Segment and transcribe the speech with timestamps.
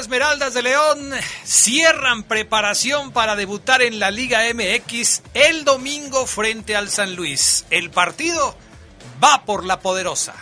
[0.00, 1.12] Esmeraldas de León
[1.44, 7.66] cierran preparación para debutar en la Liga MX el domingo frente al San Luis.
[7.68, 8.56] El partido
[9.22, 10.34] va por la poderosa.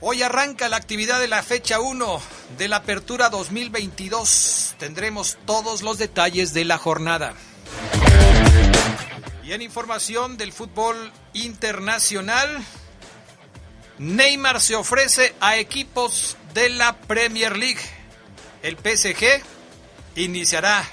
[0.00, 2.22] Hoy arranca la actividad de la fecha 1
[2.56, 4.76] de la Apertura 2022.
[4.78, 7.34] Tendremos todos los detalles de la jornada.
[9.44, 12.64] Y en información del fútbol internacional,
[13.98, 17.80] Neymar se ofrece a equipos de la Premier League.
[18.62, 19.42] El PSG
[20.16, 20.84] iniciará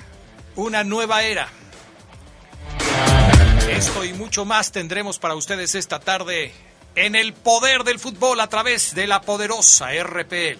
[0.55, 1.47] una nueva era.
[3.69, 6.51] Esto y mucho más tendremos para ustedes esta tarde
[6.95, 10.59] en el poder del fútbol a través de la poderosa RPL.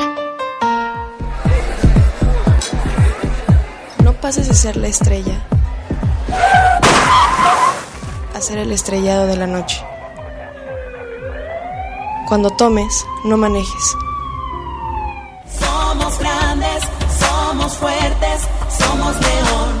[4.31, 5.45] Pases de ser la estrella
[8.33, 9.83] hacer el estrellado de la noche.
[12.29, 13.95] Cuando tomes, no manejes.
[15.59, 16.81] Somos grandes,
[17.19, 19.80] somos fuertes, somos león.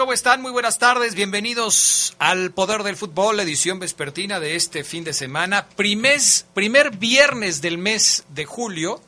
[0.00, 0.40] ¿Cómo están?
[0.40, 1.14] Muy buenas tardes.
[1.14, 5.66] Bienvenidos al Poder del Fútbol, edición vespertina de este fin de semana.
[5.76, 9.02] Primer, viernes del mes de julio,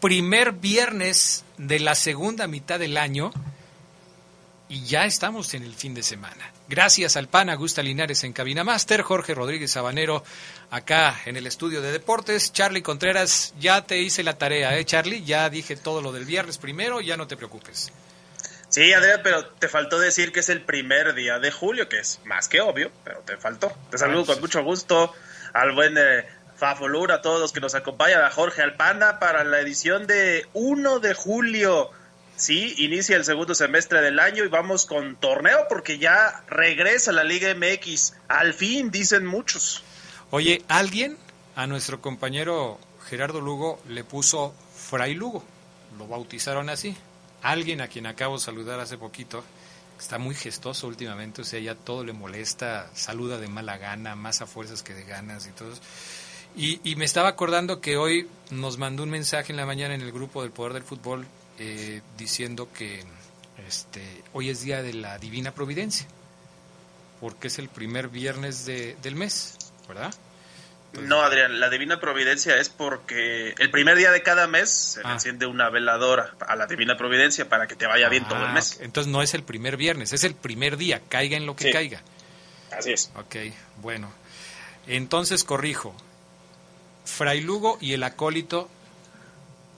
[0.00, 3.30] primer viernes de la segunda mitad del año
[4.70, 6.50] y ya estamos en el fin de semana.
[6.66, 10.24] Gracias al PAN Augusta Linares en Cabina Master, Jorge Rodríguez Sabanero
[10.70, 15.24] acá en el estudio de deportes, Charlie Contreras, ya te hice la tarea, ¿eh, Charlie?
[15.24, 17.92] Ya dije todo lo del viernes primero, ya no te preocupes.
[18.74, 22.18] Sí, Adrián, pero te faltó decir que es el primer día de julio, que es
[22.24, 23.72] más que obvio, pero te faltó.
[23.88, 25.14] Te saludo con mucho gusto
[25.52, 26.26] al buen eh,
[26.56, 30.98] Fafolur, a todos los que nos acompañan, a Jorge Alpana para la edición de 1
[30.98, 31.92] de julio.
[32.34, 37.22] Sí, inicia el segundo semestre del año y vamos con torneo porque ya regresa la
[37.22, 38.14] Liga MX.
[38.26, 39.84] Al fin, dicen muchos.
[40.32, 41.16] Oye, alguien
[41.54, 45.44] a nuestro compañero Gerardo Lugo le puso Fray Lugo.
[45.96, 46.96] Lo bautizaron así
[47.44, 49.44] alguien a quien acabo de saludar hace poquito,
[49.98, 54.40] está muy gestoso últimamente, o sea, ya todo le molesta, saluda de mala gana, más
[54.42, 55.72] a fuerzas que de ganas y todo.
[56.56, 60.00] Y, y me estaba acordando que hoy nos mandó un mensaje en la mañana en
[60.02, 61.26] el grupo del Poder del Fútbol
[61.58, 63.04] eh, diciendo que
[63.68, 64.02] este,
[64.32, 66.06] hoy es día de la Divina Providencia,
[67.20, 69.56] porque es el primer viernes de- del mes,
[69.88, 70.14] ¿verdad?
[71.02, 75.08] No, Adrián, la Divina Providencia es porque el primer día de cada mes se le
[75.08, 75.12] Ah.
[75.14, 78.52] enciende una veladora a la Divina Providencia para que te vaya bien todo el Ah,
[78.52, 78.78] mes.
[78.80, 81.72] Entonces no es el primer viernes, es el primer día, caiga en lo que Sí.
[81.72, 82.00] caiga.
[82.76, 83.10] Así es.
[83.16, 83.36] Ok,
[83.82, 84.12] bueno.
[84.86, 85.94] Entonces corrijo.
[87.04, 88.68] Fray Lugo y el acólito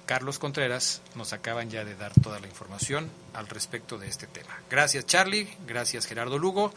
[0.06, 4.56] Carlos Contreras nos acaban ya de dar toda la información al respecto de este tema.
[4.70, 6.72] Gracias Charlie, gracias Gerardo Lugo.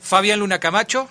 [0.00, 1.06] Fabián Luna Camacho,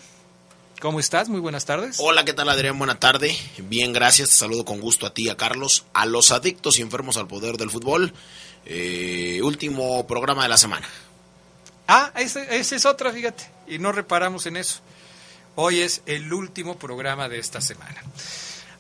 [0.80, 1.30] ¿cómo estás?
[1.30, 1.98] Muy buenas tardes.
[2.00, 2.78] Hola, ¿qué tal Adrián?
[2.78, 3.36] Buena tarde.
[3.58, 4.30] Bien, gracias.
[4.30, 7.58] Te saludo con gusto a ti, a Carlos, a los adictos y enfermos al poder
[7.58, 8.14] del fútbol.
[8.66, 10.88] Eh, último programa de la semana.
[11.88, 13.50] Ah, esa ese es otra, fíjate.
[13.68, 14.80] Y no reparamos en eso.
[15.56, 18.02] Hoy es el último programa de esta semana.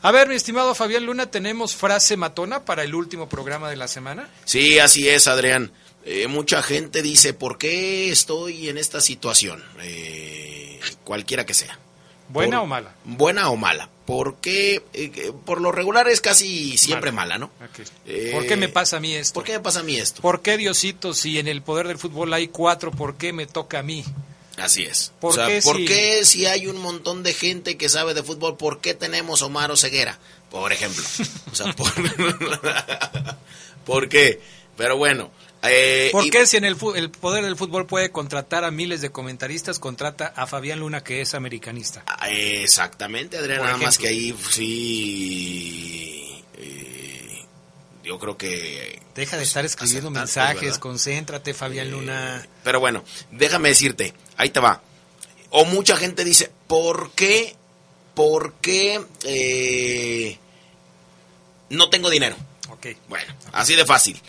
[0.01, 3.87] A ver, mi estimado Fabián Luna, ¿tenemos frase matona para el último programa de la
[3.87, 4.29] semana?
[4.45, 5.73] Sí, así es, Adrián.
[6.05, 9.61] Eh, mucha gente dice, ¿por qué estoy en esta situación?
[9.81, 11.77] Eh, cualquiera que sea.
[12.29, 12.95] ¿Buena Por- o mala?
[13.03, 13.89] Buena o mala.
[14.05, 17.51] Porque eh, por lo regular es casi siempre mala, ¿no?
[18.07, 19.35] Eh, ¿Por qué me pasa a mí esto?
[19.35, 20.21] ¿Por qué me pasa a mí esto?
[20.21, 23.79] ¿Por qué, Diosito, si en el poder del fútbol hay cuatro, por qué me toca
[23.79, 24.03] a mí?
[24.57, 25.11] Así es.
[25.19, 28.13] ¿Por o sea, qué ¿por si- qué si hay un montón de gente que sabe
[28.15, 30.17] de fútbol, por qué tenemos Omar Ceguera?
[30.49, 31.03] Por ejemplo.
[31.51, 31.91] O sea, por...
[33.85, 34.41] ¿Por qué?
[34.77, 35.31] Pero bueno.
[35.63, 39.11] Eh, ¿Por y- qué si en el, poder del fútbol puede contratar a miles de
[39.11, 42.03] comentaristas, contrata a Fabián Luna, que es americanista?
[42.07, 46.43] Ah, Exactamente, Adrián, nada más que ahí sí...
[46.57, 47.45] eh,
[48.03, 49.01] yo creo que...
[49.15, 50.79] Deja de estar escribiendo mensajes, ¿verdad?
[50.79, 52.47] concéntrate, Fabián Luna.
[52.63, 54.81] Pero bueno, déjame decirte, ahí te va.
[55.49, 57.55] O mucha gente dice, ¿por qué?
[58.13, 60.37] ¿Por qué eh,
[61.69, 62.35] no tengo dinero?
[62.69, 62.87] Ok.
[63.09, 64.21] Bueno, así de fácil.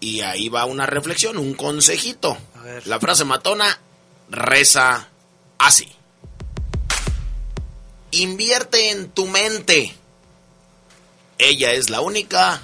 [0.00, 2.38] Y ahí va una reflexión, un consejito.
[2.56, 2.86] A ver.
[2.86, 3.80] La frase matona
[4.30, 5.08] reza
[5.58, 5.92] así.
[8.10, 9.94] Invierte en tu mente.
[11.38, 12.62] Ella es la única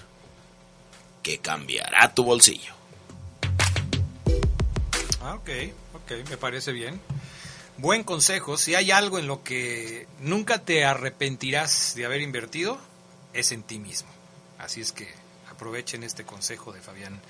[1.22, 2.72] que cambiará tu bolsillo.
[5.20, 5.50] Ah, ok,
[5.94, 7.00] ok, me parece bien.
[7.76, 12.78] Buen consejo, si hay algo en lo que nunca te arrepentirás de haber invertido,
[13.32, 14.08] es en ti mismo.
[14.58, 15.08] Así es que
[15.54, 17.20] aprovechen este consejo de Fabián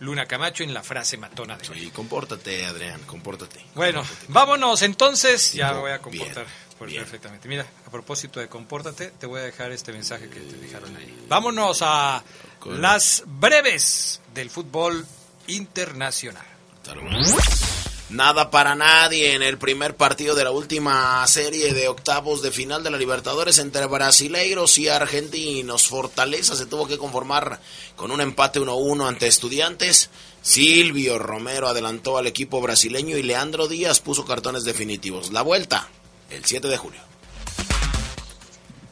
[0.00, 1.64] Luna Camacho en la frase matona de.
[1.64, 3.64] Sí, compórtate, Adrián, compórtate.
[3.74, 5.52] Bueno, vámonos entonces.
[5.52, 6.46] Ya me voy a comportar
[6.86, 7.02] bien.
[7.02, 7.48] perfectamente.
[7.48, 11.26] Mira, a propósito de compórtate, te voy a dejar este mensaje que te dejaron ahí.
[11.28, 12.22] Vámonos a
[12.66, 15.06] las breves del fútbol
[15.46, 16.46] internacional.
[18.10, 22.82] Nada para nadie en el primer partido de la última serie de octavos de final
[22.82, 25.88] de la Libertadores entre brasileiros y argentinos.
[25.88, 27.60] Fortaleza se tuvo que conformar
[27.96, 30.08] con un empate 1-1 ante estudiantes.
[30.40, 35.30] Silvio Romero adelantó al equipo brasileño y Leandro Díaz puso cartones definitivos.
[35.30, 35.88] La vuelta,
[36.30, 37.07] el 7 de julio.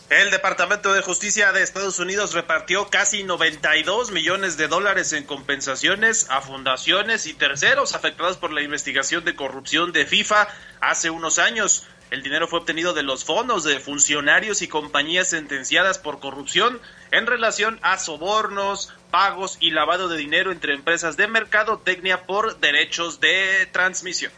[0.09, 6.31] El Departamento de Justicia de Estados Unidos repartió casi 92 millones de dólares en compensaciones
[6.31, 10.47] a fundaciones y terceros afectados por la investigación de corrupción de FIFA
[10.81, 11.89] hace unos años.
[12.13, 17.27] El dinero fue obtenido de los fondos de funcionarios y compañías sentenciadas por corrupción en
[17.27, 23.69] relación a sobornos, pagos y lavado de dinero entre empresas de mercadotecnia por derechos de
[23.73, 24.31] transmisión.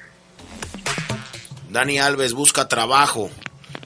[1.68, 3.30] Dani Alves busca trabajo.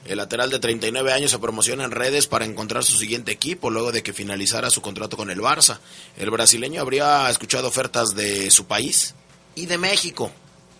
[0.05, 3.91] El lateral de 39 años se promociona en redes para encontrar su siguiente equipo luego
[3.91, 5.79] de que finalizara su contrato con el Barça.
[6.17, 9.15] El brasileño habría escuchado ofertas de su país
[9.55, 10.31] y de México.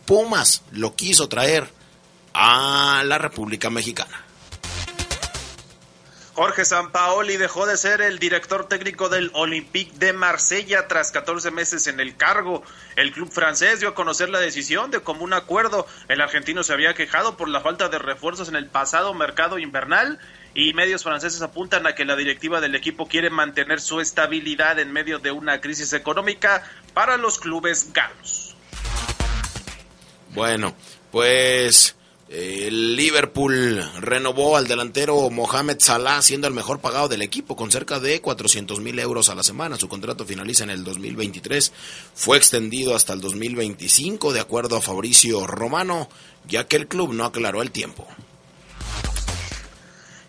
[0.06, 1.70] Pumas lo quiso traer
[2.34, 4.23] a la República Mexicana.
[6.36, 11.86] Jorge Sampaoli dejó de ser el director técnico del Olympique de Marsella tras 14 meses
[11.86, 12.64] en el cargo.
[12.96, 15.86] El club francés dio a conocer la decisión de común acuerdo.
[16.08, 20.20] El argentino se había quejado por la falta de refuerzos en el pasado mercado invernal
[20.56, 24.92] y medios franceses apuntan a que la directiva del equipo quiere mantener su estabilidad en
[24.92, 26.64] medio de una crisis económica
[26.96, 28.56] para los clubes galos.
[30.30, 30.76] Bueno,
[31.12, 31.96] pues
[32.34, 38.00] el Liverpool renovó al delantero Mohamed Salah siendo el mejor pagado del equipo con cerca
[38.00, 39.78] de 400 mil euros a la semana.
[39.78, 41.72] Su contrato finaliza en el 2023.
[42.16, 46.10] Fue extendido hasta el 2025 de acuerdo a Fabricio Romano,
[46.48, 48.08] ya que el club no aclaró el tiempo.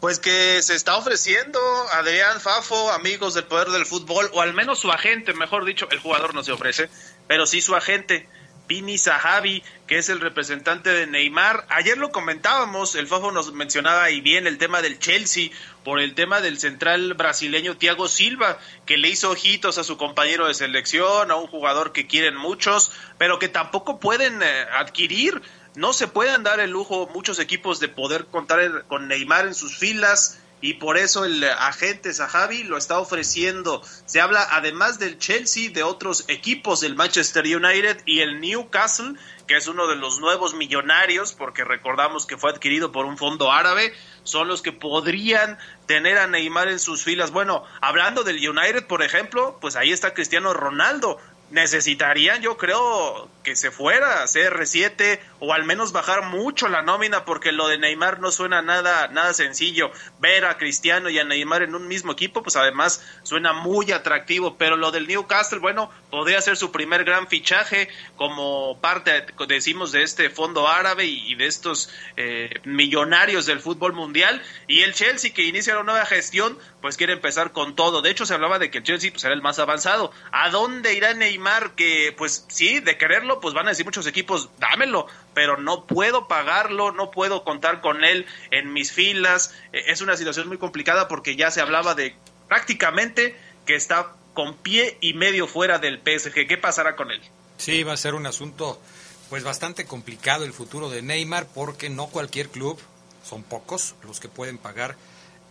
[0.00, 1.60] Pues que se está ofreciendo
[1.92, 6.00] Adrián Fafo, amigos del poder del fútbol, o al menos su agente, mejor dicho, el
[6.00, 6.90] jugador no se ofrece,
[7.26, 8.28] pero sí su agente,
[8.66, 11.66] Pini Zahavi, que es el representante de Neymar.
[11.68, 15.50] Ayer lo comentábamos, el Fafo nos mencionaba y bien el tema del Chelsea,
[15.84, 20.48] por el tema del central brasileño Thiago Silva, que le hizo ojitos a su compañero
[20.48, 25.42] de selección, a un jugador que quieren muchos, pero que tampoco pueden eh, adquirir.
[25.74, 29.76] No se pueden dar el lujo muchos equipos de poder contar con Neymar en sus
[29.76, 33.82] filas y por eso el agente Zahavi lo está ofreciendo.
[34.06, 39.14] Se habla además del Chelsea, de otros equipos del Manchester United y el Newcastle,
[39.46, 43.52] que es uno de los nuevos millonarios, porque recordamos que fue adquirido por un fondo
[43.52, 47.30] árabe, son los que podrían tener a Neymar en sus filas.
[47.30, 51.18] Bueno, hablando del United, por ejemplo, pues ahí está Cristiano Ronaldo,
[51.50, 57.24] necesitarían, yo creo, que se fuera a CR7 o al menos bajar mucho la nómina
[57.24, 59.92] porque lo de Neymar no suena nada nada sencillo.
[60.18, 64.56] Ver a Cristiano y a Neymar en un mismo equipo, pues además suena muy atractivo,
[64.58, 70.02] pero lo del Newcastle, bueno, podría ser su primer gran fichaje como parte, decimos, de
[70.02, 74.42] este fondo árabe y, de estos eh, millonarios del fútbol mundial.
[74.66, 78.00] Y el Chelsea que inicia una nueva gestión, pues quiere empezar con todo.
[78.00, 80.12] De hecho, se hablaba de que el Chelsea pues, era el más avanzado.
[80.30, 81.74] ¿A dónde irá Neymar?
[81.74, 86.28] Que pues sí, de quererlo, pues van a decir muchos equipos, dámelo, pero no puedo
[86.28, 89.52] pagarlo, no puedo contar con él en mis filas.
[89.72, 92.14] Eh, es una situación muy complicada porque ya se hablaba de
[92.46, 93.34] prácticamente
[93.66, 96.46] que está con pie y medio fuera del PSG.
[96.46, 97.20] ¿Qué pasará con él?
[97.56, 98.80] Sí, va a ser un asunto
[99.28, 102.78] pues bastante complicado el futuro de Neymar porque no cualquier club,
[103.24, 104.94] son pocos los que pueden pagar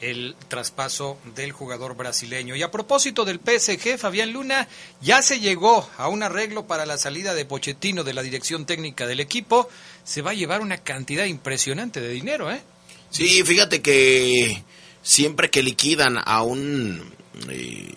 [0.02, 2.56] el traspaso del jugador brasileño.
[2.56, 4.68] Y a propósito del PSG, Fabián Luna,
[5.02, 9.08] ya se llegó a un arreglo para la salida de Pochettino de la dirección técnica
[9.08, 9.70] del equipo.
[10.04, 12.62] Se va a llevar una cantidad impresionante de dinero, ¿eh?
[13.10, 14.64] Sí, fíjate que
[15.02, 17.14] siempre que liquidan a un
[17.50, 17.94] eh,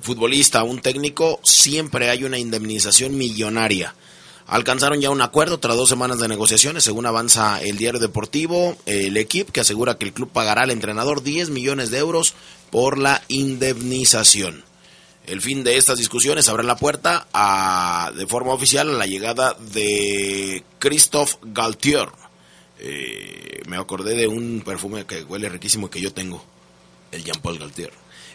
[0.00, 3.94] futbolista, a un técnico, siempre hay una indemnización millonaria.
[4.54, 9.16] Alcanzaron ya un acuerdo tras dos semanas de negociaciones, según avanza el diario deportivo, el
[9.16, 12.34] equipo que asegura que el club pagará al entrenador 10 millones de euros
[12.70, 14.64] por la indemnización.
[15.26, 19.56] El fin de estas discusiones abre la puerta a, de forma oficial a la llegada
[19.72, 22.06] de Christophe Galtier.
[22.78, 26.44] Eh, me acordé de un perfume que huele riquísimo que yo tengo,
[27.10, 27.92] el Jean-Paul Galtier.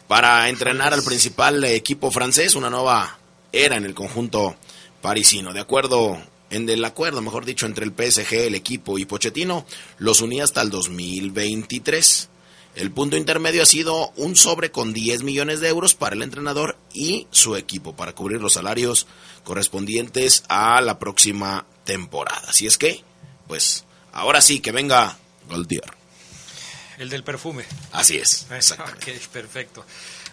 [0.09, 3.19] Para entrenar al principal equipo francés, una nueva
[3.53, 4.57] era en el conjunto
[5.01, 5.53] parisino.
[5.53, 6.17] De acuerdo,
[6.49, 9.65] en el acuerdo, mejor dicho, entre el PSG, el equipo y Pochettino,
[9.97, 12.29] los unía hasta el 2023.
[12.75, 16.77] El punto intermedio ha sido un sobre con 10 millones de euros para el entrenador
[16.93, 19.07] y su equipo para cubrir los salarios
[19.43, 22.47] correspondientes a la próxima temporada.
[22.47, 23.03] Así es que,
[23.47, 25.17] pues, ahora sí que venga
[25.49, 25.83] Goldier.
[26.99, 27.65] El del perfume.
[27.91, 28.45] Así es.
[28.79, 29.85] Ok, perfecto.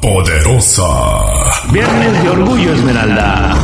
[0.00, 0.84] Poderosa.
[1.72, 3.54] Viernes de Orgullo Esmeralda.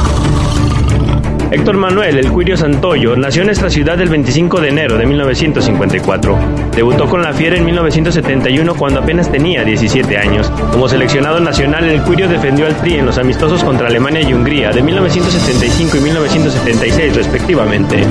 [1.50, 6.38] Héctor Manuel El Cuirio Santoyo nació en esta ciudad el 25 de enero de 1954.
[6.74, 10.50] Debutó con la Fiera en 1971 cuando apenas tenía 17 años.
[10.72, 14.70] Como seleccionado nacional, El Cuirio defendió al Tri en los amistosos contra Alemania y Hungría
[14.72, 18.06] de 1975 y 1976 respectivamente.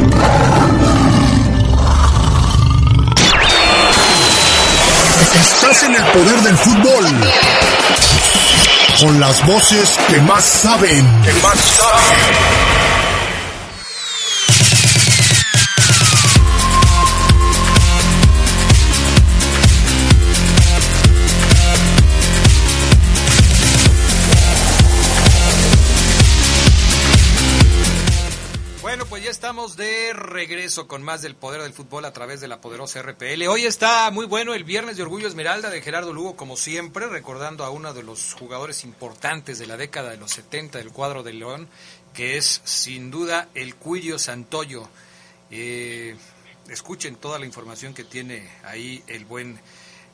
[5.36, 7.65] Estás en el poder del fútbol.
[9.00, 11.06] Con las voces que más saben.
[28.96, 32.48] Bueno, pues ya estamos de regreso con más del poder del fútbol a través de
[32.48, 33.46] la poderosa RPL.
[33.50, 37.66] Hoy está muy bueno el Viernes de Orgullo Esmeralda de Gerardo Lugo, como siempre, recordando
[37.66, 41.34] a uno de los jugadores importantes de la década de los 70 del cuadro de
[41.34, 41.68] León,
[42.14, 44.88] que es sin duda el Cuirio Santoyo.
[45.51, 46.16] Eh,
[46.70, 49.60] escuchen toda la información que tiene ahí el buen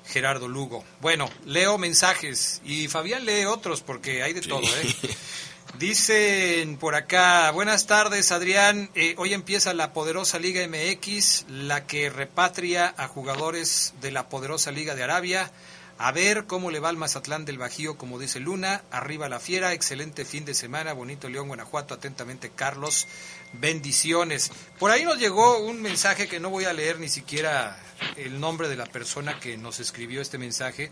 [0.08, 0.84] Gerardo Lugo.
[1.02, 4.96] Bueno, leo mensajes y Fabián lee otros porque hay de todo, ¿eh?
[5.80, 12.10] Dicen por acá, buenas tardes Adrián, Eh, hoy empieza la poderosa Liga MX, la que
[12.10, 15.52] repatria a jugadores de la poderosa Liga de Arabia.
[15.98, 18.84] A ver cómo le va al Mazatlán del Bajío, como dice Luna.
[18.92, 21.94] Arriba la fiera, excelente fin de semana, bonito León, Guanajuato.
[21.94, 23.08] Atentamente, Carlos.
[23.54, 24.52] Bendiciones.
[24.80, 27.78] Por ahí nos llegó un mensaje que no voy a leer ni siquiera
[28.18, 30.92] el nombre de la persona que nos escribió este mensaje,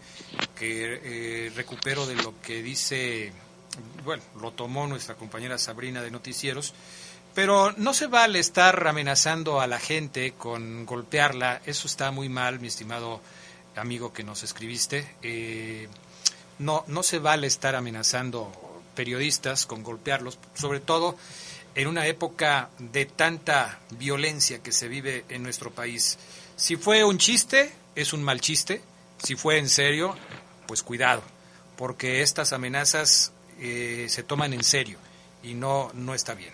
[0.56, 3.34] que eh, recupero de lo que dice
[4.04, 6.74] bueno, lo tomó nuestra compañera Sabrina de Noticieros,
[7.34, 12.60] pero no se vale estar amenazando a la gente con golpearla, eso está muy mal,
[12.60, 13.22] mi estimado
[13.76, 15.08] amigo que nos escribiste.
[15.22, 15.88] Eh,
[16.60, 18.52] no, no se vale estar amenazando
[18.96, 21.16] periodistas con golpearlos, sobre todo
[21.76, 26.18] en una época de tanta violencia que se vive en nuestro país.
[26.56, 28.82] Si fue un chiste, es un mal chiste,
[29.24, 30.16] si fue en serio,
[30.68, 31.24] pues cuidado,
[31.78, 34.98] porque estas amenazas eh, se toman en serio
[35.44, 36.54] y no, no está bien.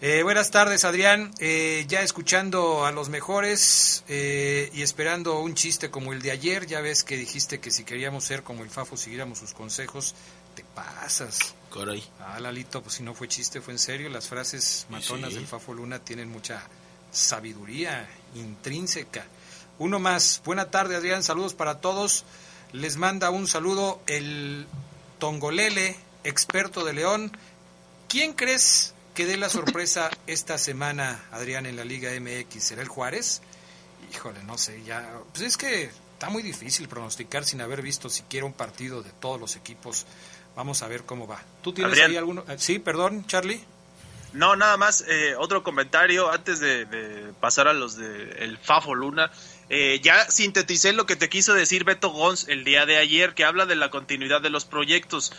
[0.00, 1.32] Eh, buenas tardes, Adrián.
[1.38, 6.66] Eh, ya escuchando a los mejores eh, y esperando un chiste como el de ayer.
[6.66, 10.14] Ya ves que dijiste que si queríamos ser como el Fafo, siguiéramos sus consejos.
[10.56, 11.54] Te pasas.
[11.72, 12.04] Caray.
[12.20, 14.10] Ah, Lalito, pues si no fue chiste, fue en serio.
[14.10, 15.36] Las frases matonas Sí.
[15.36, 16.62] del Fafo Luna tienen mucha
[17.10, 19.24] sabiduría intrínseca.
[19.78, 20.42] Uno más.
[20.44, 21.22] Buena tarde, Adrián.
[21.22, 22.24] Saludos para todos.
[22.72, 24.66] Les manda un saludo el
[25.18, 27.36] Tongolele, experto de León.
[28.08, 32.62] ¿Quién crees que dé la sorpresa esta semana, Adrián, en la Liga MX?
[32.62, 33.42] ¿Será el Juárez?
[34.12, 35.18] Híjole, no sé, ya.
[35.32, 39.40] Pues es que está muy difícil pronosticar sin haber visto siquiera un partido de todos
[39.40, 40.06] los equipos.
[40.56, 41.42] Vamos a ver cómo va.
[41.62, 42.10] ¿Tú tienes Adrián.
[42.12, 42.44] ahí alguno?
[42.48, 43.60] eh, Sí, perdón, Charlie.
[44.34, 48.94] No, nada más, eh, otro comentario antes de, de pasar a los de el Fafo
[48.94, 49.30] Luna.
[49.76, 53.44] Eh, ya sinteticé lo que te quiso decir Beto Gons el día de ayer, que
[53.44, 55.32] habla de la continuidad de los proyectos.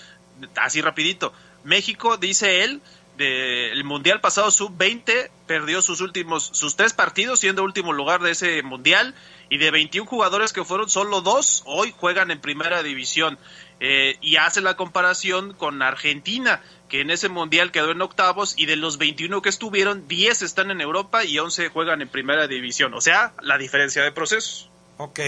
[0.57, 1.31] Así rapidito.
[1.63, 2.81] México, dice él,
[3.15, 8.31] de- el Mundial pasado sub-20 perdió sus últimos, sus tres partidos, siendo último lugar de
[8.31, 9.15] ese Mundial.
[9.49, 13.37] Y de 21 jugadores que fueron, solo dos hoy juegan en primera división.
[13.81, 18.65] eh, y hace la comparación con Argentina, que en ese mundial quedó en octavos y
[18.65, 22.93] de los 21 que estuvieron, 10 están en Europa y 11 juegan en primera división.
[22.93, 24.69] O sea, la diferencia de procesos.
[24.97, 25.19] Ok.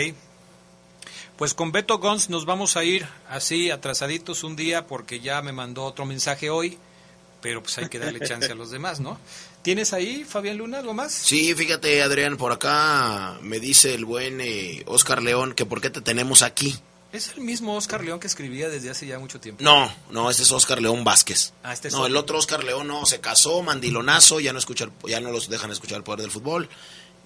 [1.38, 5.52] Pues con Beto Gons nos vamos a ir así atrasaditos un día porque ya me
[5.52, 6.80] mandó otro mensaje hoy,
[7.42, 9.20] pero pues hay que darle chance a los demás, ¿no?
[9.62, 11.12] ¿Tienes ahí, Fabián Luna, algo más?
[11.12, 15.90] Sí, fíjate, Adrián, por acá me dice el buen eh, Oscar León que por qué
[15.90, 16.76] te tenemos aquí.
[17.14, 19.64] ¿Es el mismo Oscar León que escribía desde hace ya mucho tiempo?
[19.64, 21.54] No, no, este es Oscar León Vázquez.
[21.64, 24.86] Ah, este es no, el otro Oscar León no, se casó, mandilonazo, ya no escucha,
[24.86, 26.70] el- ya no los dejan escuchar el poder del fútbol.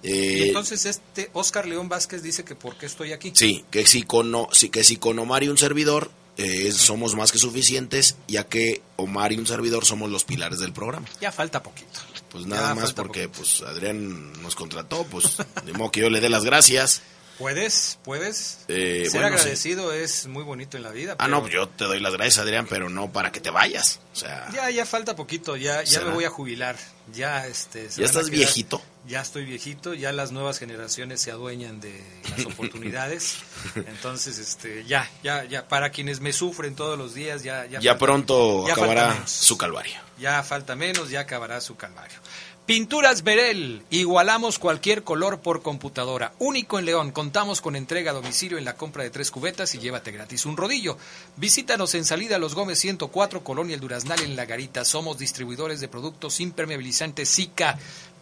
[0.04, 3.32] Eh, Y entonces este Oscar León Vázquez dice que por qué estoy aquí.
[3.34, 7.14] Sí, que si con, o- sí, que si con Omar y un servidor eh, somos
[7.14, 11.06] más que suficientes, ya que Omar y un servidor somos los pilares del programa.
[11.20, 12.00] Ya falta poquito.
[12.30, 16.20] Pues Ya nada más porque pues Adrián nos contrató, pues de modo que yo le
[16.20, 17.02] dé las gracias.
[17.38, 18.58] Puedes, puedes.
[18.68, 19.40] Eh, Ser bueno, sí.
[19.42, 21.12] agradecido es muy bonito en la vida.
[21.14, 24.00] Ah, pero no, yo te doy las gracias, Adrián, pero no para que te vayas.
[24.12, 26.06] O sea, Ya, ya falta poquito, ya, ya ¿Será?
[26.06, 26.76] me voy a jubilar.
[27.12, 27.88] Ya, este.
[27.96, 28.80] ¿Ya estás viejito?
[29.08, 32.00] Ya estoy viejito, ya las nuevas generaciones se adueñan de
[32.36, 33.38] las oportunidades.
[33.74, 37.80] Entonces, este, ya, ya, ya, para quienes me sufren todos los días, ya, ya.
[37.80, 39.94] ya pronto acabará su calvario.
[40.18, 42.18] Ya falta menos, ya acabará su calvario.
[42.64, 46.32] Pinturas Verel, igualamos cualquier color por computadora.
[46.38, 49.80] Único en León, contamos con entrega a domicilio en la compra de tres cubetas y
[49.80, 50.96] llévate gratis un rodillo.
[51.36, 54.84] Visítanos en Salida Los Gómez 104, Colonia El Duraznal en La Garita.
[54.84, 57.76] Somos distribuidores de productos impermeabilizantes Zika.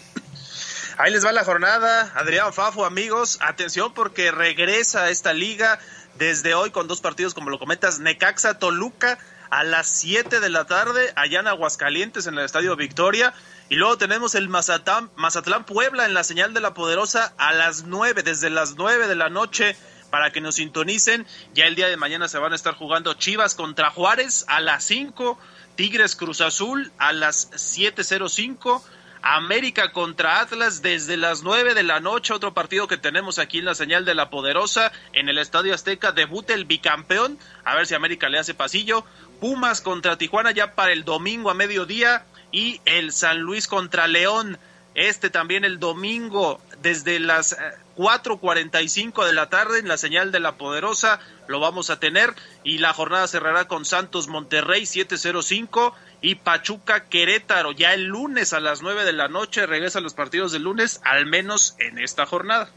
[0.97, 5.79] Ahí les va la jornada, Adrián Fafo, amigos, atención porque regresa a esta liga
[6.17, 10.65] desde hoy con dos partidos, como lo comentas, Necaxa Toluca a las 7 de la
[10.65, 13.33] tarde, allá en Aguascalientes, en el Estadio Victoria.
[13.69, 17.83] Y luego tenemos el Mazatlán, Mazatlán Puebla en la señal de la Poderosa a las
[17.83, 19.75] 9, desde las 9 de la noche,
[20.09, 21.27] para que nos sintonicen.
[21.53, 24.83] Ya el día de mañana se van a estar jugando Chivas contra Juárez a las
[24.85, 25.37] 5,
[25.77, 28.81] Tigres Cruz Azul a las 7.05.
[29.21, 33.65] América contra Atlas desde las 9 de la noche, otro partido que tenemos aquí en
[33.65, 37.95] la señal de la Poderosa, en el Estadio Azteca, debuta el bicampeón, a ver si
[37.95, 39.05] América le hace pasillo,
[39.39, 42.25] Pumas contra Tijuana ya para el domingo a mediodía.
[42.51, 44.57] Y el San Luis contra León,
[44.95, 47.57] este también el domingo desde las eh,
[47.97, 52.33] 4.45 de la tarde en la señal de la Poderosa lo vamos a tener
[52.63, 58.59] y la jornada cerrará con Santos Monterrey 705 y Pachuca Querétaro ya el lunes a
[58.59, 62.69] las 9 de la noche regresan los partidos del lunes al menos en esta jornada.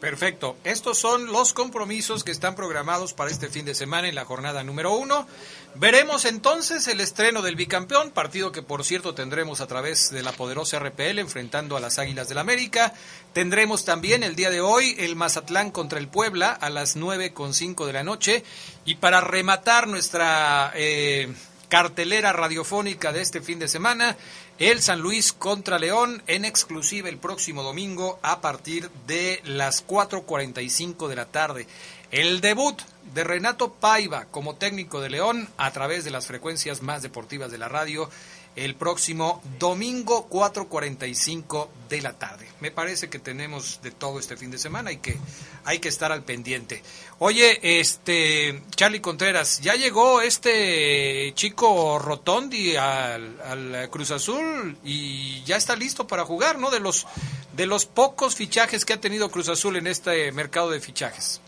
[0.00, 0.58] Perfecto.
[0.62, 4.62] Estos son los compromisos que están programados para este fin de semana en la jornada
[4.62, 5.26] número uno.
[5.74, 10.32] Veremos entonces el estreno del bicampeón, partido que por cierto tendremos a través de la
[10.32, 12.92] poderosa RPL enfrentando a las Águilas del América.
[13.32, 17.54] Tendremos también el día de hoy el Mazatlán contra el Puebla a las nueve con
[17.54, 18.44] cinco de la noche.
[18.84, 21.32] Y para rematar nuestra eh,
[21.70, 24.16] cartelera radiofónica de este fin de semana,
[24.58, 31.08] el San Luis contra León en exclusiva el próximo domingo a partir de las 4.45
[31.08, 31.66] de la tarde.
[32.10, 32.80] El debut
[33.12, 37.58] de Renato Paiva como técnico de León a través de las frecuencias más deportivas de
[37.58, 38.08] la radio
[38.56, 42.48] el próximo domingo 4.45 de la tarde.
[42.60, 45.18] Me parece que tenemos de todo este fin de semana y que
[45.64, 46.82] hay que estar al pendiente.
[47.18, 55.56] Oye, este Charlie Contreras, ya llegó este chico Rotondi al, al Cruz Azul y ya
[55.56, 56.70] está listo para jugar, ¿no?
[56.70, 57.06] De los
[57.54, 61.40] de los pocos fichajes que ha tenido Cruz Azul en este mercado de fichajes.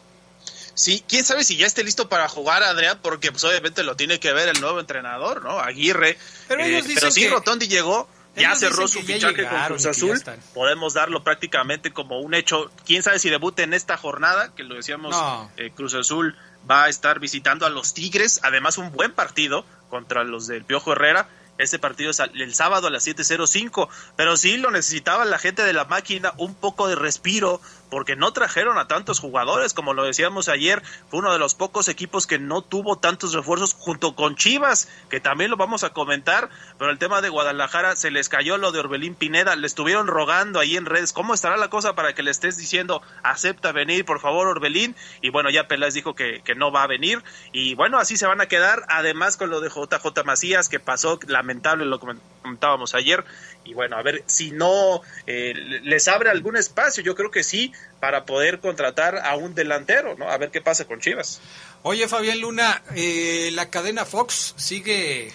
[0.78, 4.20] Sí, quién sabe si ya esté listo para jugar, Adrián, porque pues obviamente lo tiene
[4.20, 5.58] que ver el nuevo entrenador, ¿no?
[5.58, 6.16] Aguirre.
[6.46, 9.60] Pero ellos Eh, dicen pero sí, que- Rotondi llegó, ya ellos cerró su fichaje con
[9.64, 10.22] Cruz Azul.
[10.54, 12.70] Podemos darlo prácticamente como un hecho.
[12.86, 15.50] Quién sabe si debute en esta jornada, que lo decíamos, No.
[15.56, 16.36] eh, Cruz Azul
[16.70, 20.92] va a estar visitando a los Tigres, además un buen partido contra los del Piojo
[20.92, 21.28] Herrera.
[21.58, 25.72] Este partido es el sábado a las 7.05, pero sí lo necesitaba la gente de
[25.72, 27.60] la máquina un poco de respiro
[27.90, 31.88] porque no trajeron a tantos jugadores, como lo decíamos ayer, fue uno de los pocos
[31.88, 36.50] equipos que no tuvo tantos refuerzos junto con Chivas, que también lo vamos a comentar,
[36.78, 40.60] pero el tema de Guadalajara se les cayó lo de Orbelín Pineda, le estuvieron rogando
[40.60, 44.20] ahí en redes, ¿cómo estará la cosa para que le estés diciendo, acepta venir, por
[44.20, 44.94] favor, Orbelín?
[45.22, 47.22] Y bueno, ya Peláez dijo que, que no va a venir,
[47.52, 51.18] y bueno, así se van a quedar, además con lo de JJ Macías, que pasó
[51.26, 53.24] lamentable, lo comentábamos ayer,
[53.68, 55.52] y bueno, a ver si no eh,
[55.82, 60.30] les abre algún espacio, yo creo que sí, para poder contratar a un delantero, ¿no?
[60.30, 61.40] A ver qué pasa con Chivas.
[61.82, 65.32] Oye, Fabián Luna, eh, la cadena Fox sigue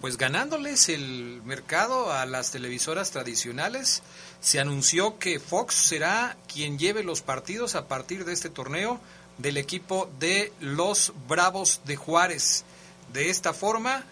[0.00, 4.02] pues ganándoles el mercado a las televisoras tradicionales.
[4.40, 9.00] Se anunció que Fox será quien lleve los partidos a partir de este torneo
[9.38, 12.64] del equipo de los Bravos de Juárez.
[13.12, 14.04] De esta forma,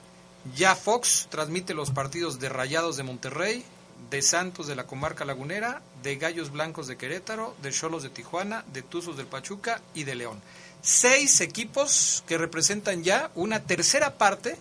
[0.56, 3.64] ya Fox transmite los partidos de Rayados de Monterrey,
[4.10, 8.64] de Santos de la Comarca Lagunera, de Gallos Blancos de Querétaro, de Cholos de Tijuana,
[8.72, 10.40] de Tuzos del Pachuca y de León.
[10.82, 14.56] Seis equipos que representan ya una tercera parte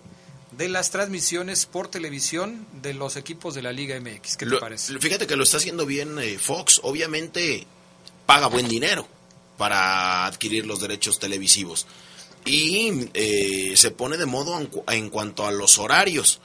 [0.52, 4.38] de las transmisiones por televisión de los equipos de la Liga MX.
[4.38, 5.00] ¿Qué te Lo- parece?
[5.00, 6.80] Fíjate que lo está haciendo bien eh, Fox.
[6.84, 7.66] Obviamente
[8.28, 9.08] paga buen dinero
[9.58, 11.88] para adquirir los derechos televisivos.
[12.46, 16.40] Y eh, se pone de modo en, cu- en cuanto a los horarios.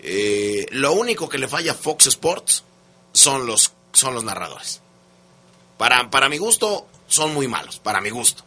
[0.00, 2.64] Eh, lo único que le falla a Fox Sports
[3.12, 4.80] son los, son los narradores.
[5.76, 8.44] Para, para mi gusto, son muy malos, para mi gusto.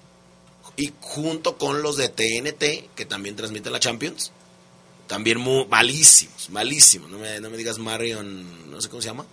[0.77, 4.31] Y junto con los de TNT, que también transmiten la Champions,
[5.07, 7.09] también muy malísimos, malísimos.
[7.09, 9.25] No me, no me digas Marion, no sé cómo se llama.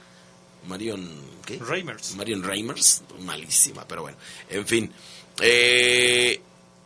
[0.66, 1.08] Marion,
[1.46, 1.58] ¿qué?
[1.58, 2.14] Reimers.
[2.16, 4.18] Marion Reimers, malísima, pero bueno.
[4.50, 4.92] En fin.
[5.40, 6.40] Eh,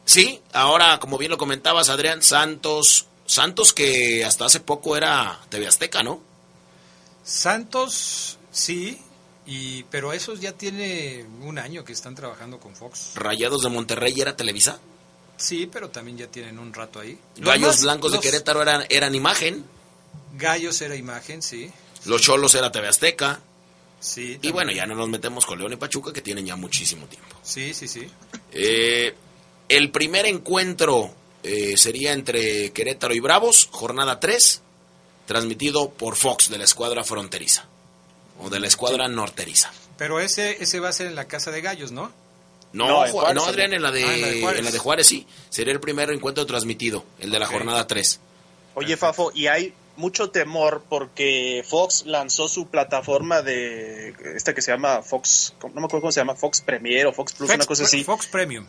[0.05, 3.07] sí, ahora, como bien lo comentabas, Adrián Santos.
[3.27, 6.21] Santos que hasta hace poco era TV Azteca, ¿no?
[7.25, 8.99] Santos, sí,
[9.47, 13.12] y pero esos ya tiene un año que están trabajando con Fox.
[13.15, 14.79] Rayados de Monterrey era Televisa.
[15.37, 17.19] Sí, pero también ya tienen un rato ahí.
[17.37, 19.65] Los Gallos más- Blancos de Querétaro eran, eran imagen.
[20.37, 21.71] Gallos era imagen, sí.
[22.05, 23.41] Los Cholos era TV Azteca.
[24.01, 24.38] Sí.
[24.43, 27.37] Y bueno, ya no nos metemos con León y Pachuca, que tienen ya muchísimo tiempo.
[27.43, 28.09] Sí, sí, sí.
[28.53, 29.15] Eh,
[29.76, 31.11] el primer encuentro
[31.42, 34.62] eh, sería entre Querétaro y Bravos, jornada 3,
[35.26, 37.66] transmitido por Fox de la escuadra fronteriza.
[38.40, 39.70] O de la escuadra norteriza.
[39.98, 42.11] Pero ese ese va a ser en la casa de Gallos, ¿no?
[42.72, 44.58] No, No, en Ju- Juárez, no, Adrián, en la, de, Ah, en la de Juárez.
[44.58, 45.26] en la de Juárez sí.
[45.50, 48.18] Sería el primer encuentro transmitido, el de la jornada 3.
[48.74, 54.72] Oye, Fafo, y hay mucho temor porque Fox lanzó su plataforma de esta que se
[54.72, 57.66] llama Fox, no me acuerdo cómo se llama, Fox Premier o Fox Plus, Fox, una
[57.66, 58.02] cosa así.
[58.02, 58.66] Fox Premium.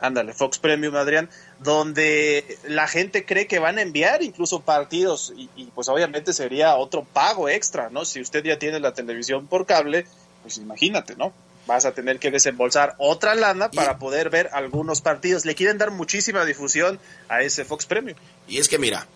[0.00, 5.50] Ándale, Fox Premium, Adrián, donde la gente cree que van a enviar incluso partidos y,
[5.56, 8.04] y, pues obviamente sería otro pago extra, ¿no?
[8.04, 10.06] Si usted ya tiene la televisión por cable,
[10.42, 11.32] pues imagínate, ¿no?
[11.66, 15.44] Vas a tener que desembolsar otra lana para poder ver algunos partidos.
[15.44, 18.16] Le quieren dar muchísima difusión a ese Fox Premium.
[18.48, 19.06] Y es que mira,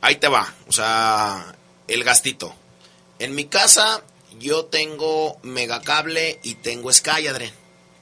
[0.00, 1.54] ahí te va, o sea,
[1.88, 2.54] el gastito.
[3.18, 4.02] En mi casa
[4.38, 7.52] yo tengo Megacable y tengo Sky, Adrián,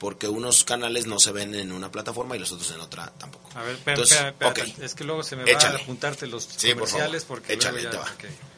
[0.01, 3.51] porque unos canales no se ven en una plataforma y los otros en otra tampoco.
[3.53, 3.97] A ver, espera,
[4.39, 4.79] Entonces.
[4.81, 5.75] Es que luego se me Échale.
[5.77, 7.37] va a juntarte los Sí, por comerciales favor.
[7.41, 8.11] porque Échale, luego te va.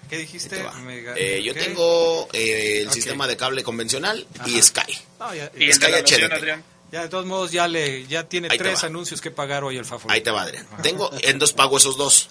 [0.10, 0.64] ¿Qué dijiste?
[0.86, 4.62] Mega- Eh, yo tengo eh, el sistema de cable convencional y Ajá.
[4.64, 4.98] Sky.
[5.20, 6.62] No, ya, Y Sky HD.
[6.94, 9.84] ya, de todos modos ya le ya tiene Ahí tres anuncios que pagar hoy el
[9.86, 10.10] favor.
[10.14, 10.66] Ahí te va, Adrián.
[10.82, 12.30] Tengo, entonces pago esos dos.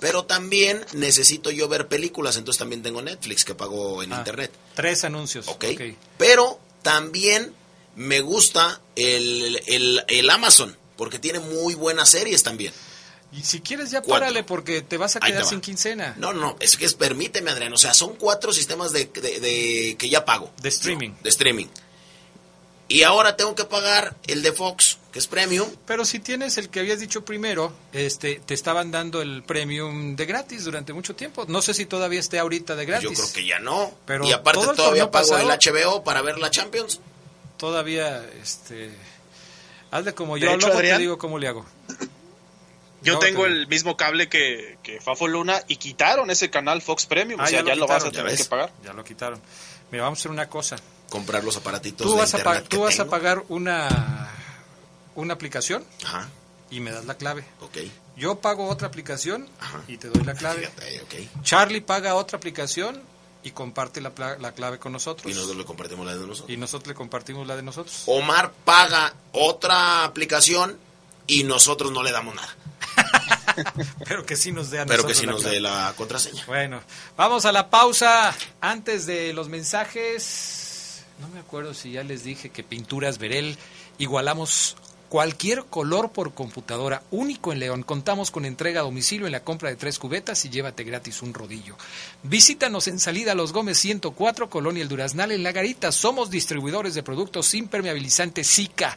[0.00, 4.50] Pero también necesito yo ver películas, entonces también tengo Netflix que pago en Ah, internet.
[4.74, 5.46] Tres anuncios.
[5.46, 5.64] ¿ok?
[5.74, 5.80] ok.
[6.16, 7.54] Pero también
[7.96, 12.72] me gusta el, el, el Amazon, porque tiene muy buenas series también.
[13.32, 14.26] Y si quieres ya Cuatro.
[14.26, 16.14] párale porque te vas a quedar sin quincena.
[16.18, 19.96] No, no, es que es, permíteme, Adrián, o sea, son cuatro sistemas de, de- de-
[19.98, 20.50] que ya pago.
[20.60, 21.10] De streaming.
[21.22, 21.66] De streaming.
[22.88, 25.68] Y ahora tengo que pagar el de Fox, que es premium.
[25.86, 30.26] Pero si tienes el que habías dicho primero, este, te estaban dando el premium de
[30.26, 31.44] gratis durante mucho tiempo.
[31.46, 33.08] No sé si todavía esté ahorita de gratis.
[33.10, 33.94] Yo creo que ya no.
[34.06, 36.98] Pero y aparte todavía pago pasado- el HBO para ver la Champions.
[37.60, 38.90] Todavía, este,
[39.90, 41.64] hazle como yo, hecho, luego Adrián, te digo cómo le hago.
[43.02, 46.82] Yo No, tengo te- el mismo cable que, que Fafo Luna y quitaron ese canal
[46.82, 48.70] Fox Premium, Ah, o sea, ya, lo, vas a tener que pagar.
[48.84, 49.40] Ya lo quitaron.
[49.90, 50.76] Mira, vamos a hacer una cosa.
[51.08, 54.28] Comprar los aparatitos Tú de vas, a, tú pagar una,
[55.14, 56.28] una aplicación Ajá,
[56.70, 57.44] y me das la clave.
[57.62, 57.78] ok.
[58.16, 59.80] Yo pago otra aplicación Ajá.
[59.88, 60.66] y te doy la clave.
[60.66, 61.42] Fíjate, ok.
[61.42, 63.02] Charlie paga otra aplicación
[63.42, 64.12] y comparte la,
[64.52, 65.30] clave con nosotros.
[65.30, 66.50] Y nosotros le compartimos la de nosotros.
[66.50, 68.02] Y nosotros le compartimos la de nosotros.
[68.06, 70.78] Omar paga otra aplicación
[71.26, 72.56] y nosotros no le damos nada.
[74.06, 76.44] Pero que sí nos dé a Pero que sí nos dé la contraseña.
[76.46, 76.80] Bueno,
[77.16, 78.34] vamos a la pausa.
[78.60, 83.56] Antes de los mensajes, no me acuerdo si ya les dije que Pinturas Verel
[83.98, 84.76] igualamos
[85.10, 87.82] cualquier color por computadora, único en León.
[87.82, 91.34] Contamos con entrega a domicilio en la compra de tres cubetas y llévate gratis un
[91.34, 91.76] rodillo.
[92.22, 95.90] Visítanos en Salida Los Gómez 104, Colonia El Duraznal, en La Garita.
[95.90, 98.96] Somos distribuidores de productos impermeabilizantes Zika.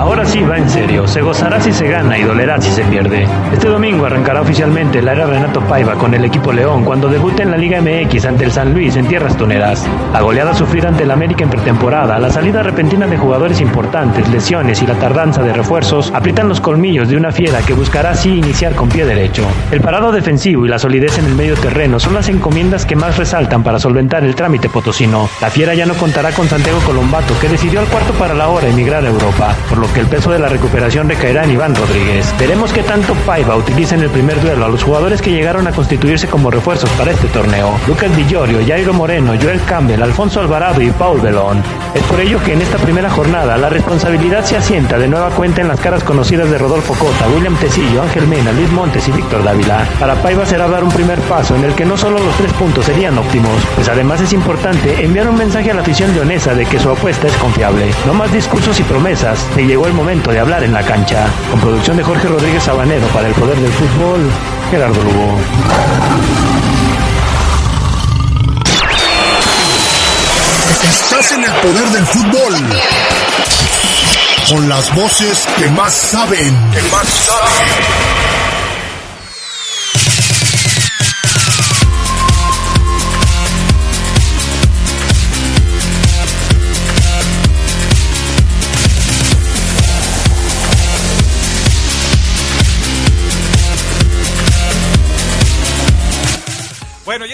[0.00, 3.26] Ahora sí va en serio, se gozará si se gana y dolerá si se pierde.
[3.52, 7.50] Este domingo arrancará oficialmente la era Renato Paiva con el equipo León cuando debute en
[7.50, 9.86] la Liga MX ante el San Luis en tierras toneras.
[10.14, 14.80] La goleada sufrida ante el América en pretemporada, la salida repentina de jugadores importantes, lesiones
[14.80, 18.74] y la tardanza de refuerzos aprietan los colmillos de una fiera que buscará así iniciar
[18.74, 19.46] con pie derecho.
[19.70, 23.18] El parado defensivo y la solidez en el medio terreno son las encomiendas que más
[23.18, 25.28] resaltan para solventar el trámite potosino.
[25.42, 28.66] La fiera ya no contará con Santiago Colombato que decidió al cuarto para la hora
[28.66, 32.34] emigrar a Europa, por lo que el peso de la recuperación recaerá en Iván Rodríguez.
[32.38, 35.72] Veremos qué tanto Paiva utiliza en el primer duelo a los jugadores que llegaron a
[35.72, 37.78] constituirse como refuerzos para este torneo.
[37.86, 41.62] Lucas Di Llorio, Jairo Moreno, Joel Campbell, Alfonso Alvarado y Paul Belón.
[41.94, 45.60] Es por ello que en esta primera jornada la responsabilidad se asienta de nueva cuenta
[45.60, 49.42] en las caras conocidas de Rodolfo Cota, William Tecillo, Ángel Mena, Luis Montes y Víctor
[49.42, 49.86] Dávila.
[49.98, 52.84] Para Paiva será dar un primer paso en el que no solo los tres puntos
[52.84, 56.78] serían óptimos, pues además es importante enviar un mensaje a la afición leonesa de que
[56.78, 57.90] su apuesta es confiable.
[58.06, 61.26] No más discursos y promesas, se llegó el momento de hablar en la cancha.
[61.50, 64.30] Con producción de Jorge Rodríguez Sabanero para el Poder del Fútbol,
[64.70, 65.38] Gerardo Lugo.
[70.88, 72.54] Estás en el poder del fútbol.
[74.48, 75.46] Con las voces.
[75.56, 76.56] Que más saben.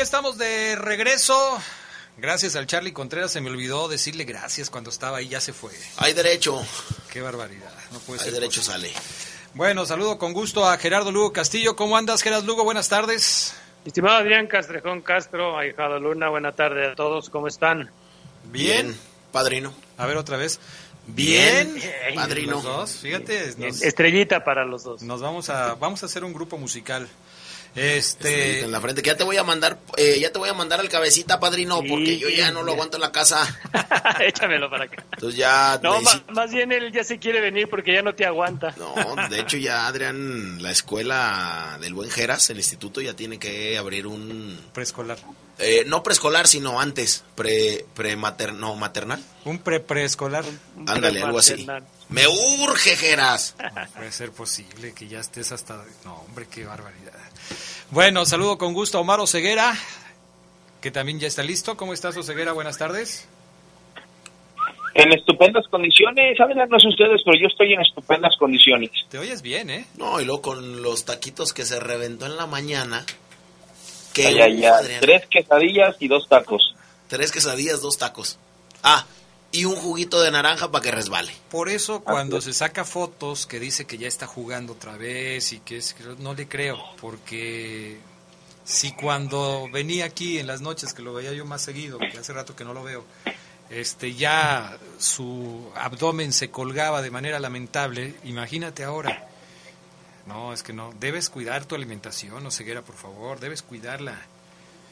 [0.06, 1.58] Estamos de regreso.
[2.16, 5.72] Gracias al Charlie Contreras se me olvidó decirle gracias cuando estaba ahí, ya se fue.
[5.98, 6.64] Hay derecho.
[7.12, 7.72] Qué barbaridad.
[7.92, 8.88] No puede Hay ser derecho posible.
[8.92, 9.02] sale.
[9.54, 11.74] Bueno, saludo con gusto a Gerardo Lugo Castillo.
[11.76, 12.64] ¿Cómo andas, Gerardo Lugo?
[12.64, 13.54] Buenas tardes.
[13.84, 17.90] Estimado Adrián Castrejón Castro, ahijado Luna, buena tarde a todos, ¿cómo están?
[18.44, 18.96] Bien.
[19.32, 19.74] Padrino.
[19.98, 20.58] A ver otra vez.
[21.08, 22.14] Bien, Bien.
[22.14, 22.52] padrino.
[22.52, 23.54] Los dos, fíjate.
[23.58, 25.02] nos- Estrellita para los dos.
[25.02, 27.08] Nos vamos a vamos a hacer un grupo musical.
[27.76, 30.54] Este En la frente, que ya te voy a mandar, eh, ya te voy a
[30.54, 33.46] mandar al cabecita, padrino, porque yo ya no lo aguanto en la casa.
[34.20, 35.04] Échamelo para acá.
[35.12, 38.24] Entonces ya, No, ma- más bien él ya se quiere venir porque ya no te
[38.24, 38.74] aguanta.
[38.78, 38.94] no,
[39.28, 44.06] de hecho ya Adrián, la escuela del buen Geras, el instituto ya tiene que abrir
[44.06, 45.18] un preescolar.
[45.58, 49.22] eh, no preescolar, sino antes, pre, pre no, maternal.
[49.44, 50.44] Un pre preescolar.
[50.86, 51.66] Ándale, algo así.
[52.08, 53.54] Me urge, Geras.
[53.58, 57.12] No puede ser posible que ya estés hasta No, hombre, qué barbaridad.
[57.90, 59.76] Bueno, saludo con gusto a Omar Oseguera,
[60.80, 61.76] que también ya está listo.
[61.76, 62.52] ¿Cómo estás, Oseguera?
[62.52, 63.28] Buenas tardes.
[64.94, 68.90] En estupendas condiciones, saben no sé ustedes, pero yo estoy en estupendas condiciones.
[69.08, 69.86] Te oyes bien, ¿eh?
[69.98, 73.04] No, y luego con los taquitos que se reventó en la mañana.
[74.12, 74.86] Que Ay, ay, ay.
[75.00, 76.74] Tres quesadillas y dos tacos.
[77.08, 78.38] Tres quesadillas, dos tacos.
[78.82, 79.04] Ah,
[79.52, 81.32] y un juguito de naranja para que resbale.
[81.50, 85.60] Por eso cuando se saca fotos que dice que ya está jugando otra vez y
[85.60, 87.98] que es no le creo, porque
[88.64, 92.32] si cuando venía aquí en las noches que lo veía yo más seguido, que hace
[92.32, 93.04] rato que no lo veo,
[93.70, 99.28] este ya su abdomen se colgaba de manera lamentable, imagínate ahora.
[100.26, 104.16] No, es que no, debes cuidar tu alimentación, no ceguera, por favor, debes cuidarla.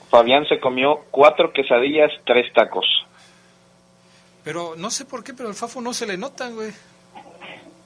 [0.08, 2.86] Fabián se comió cuatro quesadillas, tres tacos.
[4.44, 6.70] Pero no sé por qué, pero el Fafo no se le notan, güey.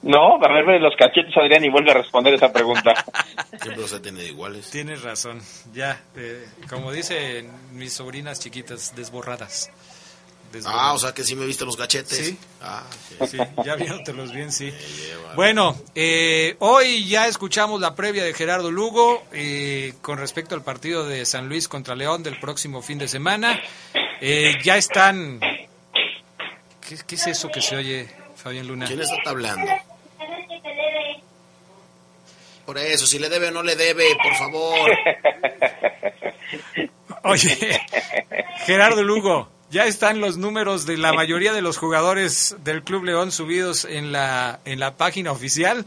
[0.01, 2.93] No, a verme los cachetes, Adrián, y vuelve a responder esa pregunta.
[3.61, 4.69] Siempre los ha tenido iguales.
[4.69, 5.41] Tienes razón,
[5.73, 9.69] ya, eh, como dicen mis sobrinas chiquitas, desborradas.
[10.65, 12.17] Ah, o sea que sí me viste los cachetes.
[12.17, 12.37] Sí.
[12.61, 12.83] Ah,
[13.27, 14.73] sí, ya viéndotelos bien, sí.
[15.35, 21.05] Bueno, eh, hoy ya escuchamos la previa de Gerardo Lugo eh, con respecto al partido
[21.05, 23.59] de San Luis contra León del próximo fin de semana.
[24.21, 25.39] Eh, ya están...
[26.89, 28.87] ¿Qué, ¿Qué, es eso que se oye, Fabián Luna?
[28.87, 29.71] ¿Quién está hablando?
[32.65, 34.89] Por eso, si le debe o no le debe, por favor.
[37.25, 37.79] Oye,
[38.65, 39.49] Gerardo Lugo.
[39.69, 44.11] Ya están los números de la mayoría de los jugadores del Club León subidos en
[44.11, 45.85] la, en la página oficial,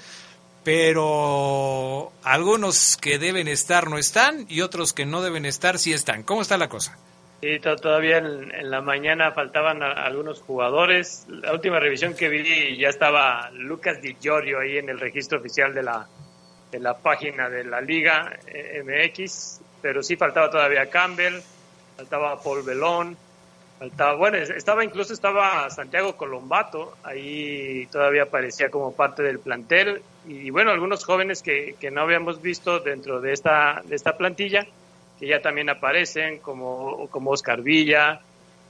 [0.62, 6.22] pero algunos que deben estar no están y otros que no deben estar sí están.
[6.22, 6.96] ¿Cómo está la cosa?
[7.43, 11.26] Sí, todavía en, la mañana faltaban algunos jugadores.
[11.28, 15.74] La última revisión que vi ya estaba Lucas Di Giorgio ahí en el registro oficial
[15.74, 16.07] de la,
[16.70, 21.40] de la página de la Liga eh, MX, pero sí faltaba todavía Campbell,
[21.97, 23.16] faltaba Paul Belón
[23.82, 30.51] Faltaba, bueno, estaba incluso estaba Santiago Colombato, ahí todavía aparecía como parte del plantel y
[30.51, 34.68] bueno, algunos jóvenes que, que no habíamos visto dentro de esta, de esta plantilla,
[35.23, 38.23] que ya también aparecen, como, como Oscar Villa,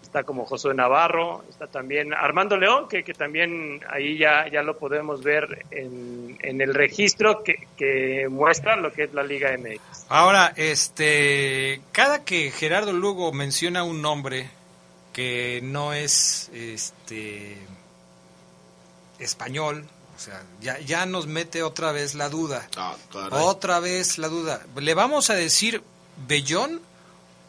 [0.03, 4.77] está como Josué Navarro, está también Armando León, que, que también ahí ya, ya lo
[4.77, 10.05] podemos ver en, en el registro que, que muestra lo que es la Liga MX.
[10.11, 14.51] Ahora, este, cada que Gerardo Lugo menciona un nombre,
[15.15, 17.57] que no es este
[19.19, 22.69] español, o sea, ya, ya nos mete otra vez la duda.
[22.77, 22.95] Ah,
[23.31, 24.61] otra vez la duda.
[24.77, 25.83] ¿Le vamos a decir
[26.27, 26.81] Bellón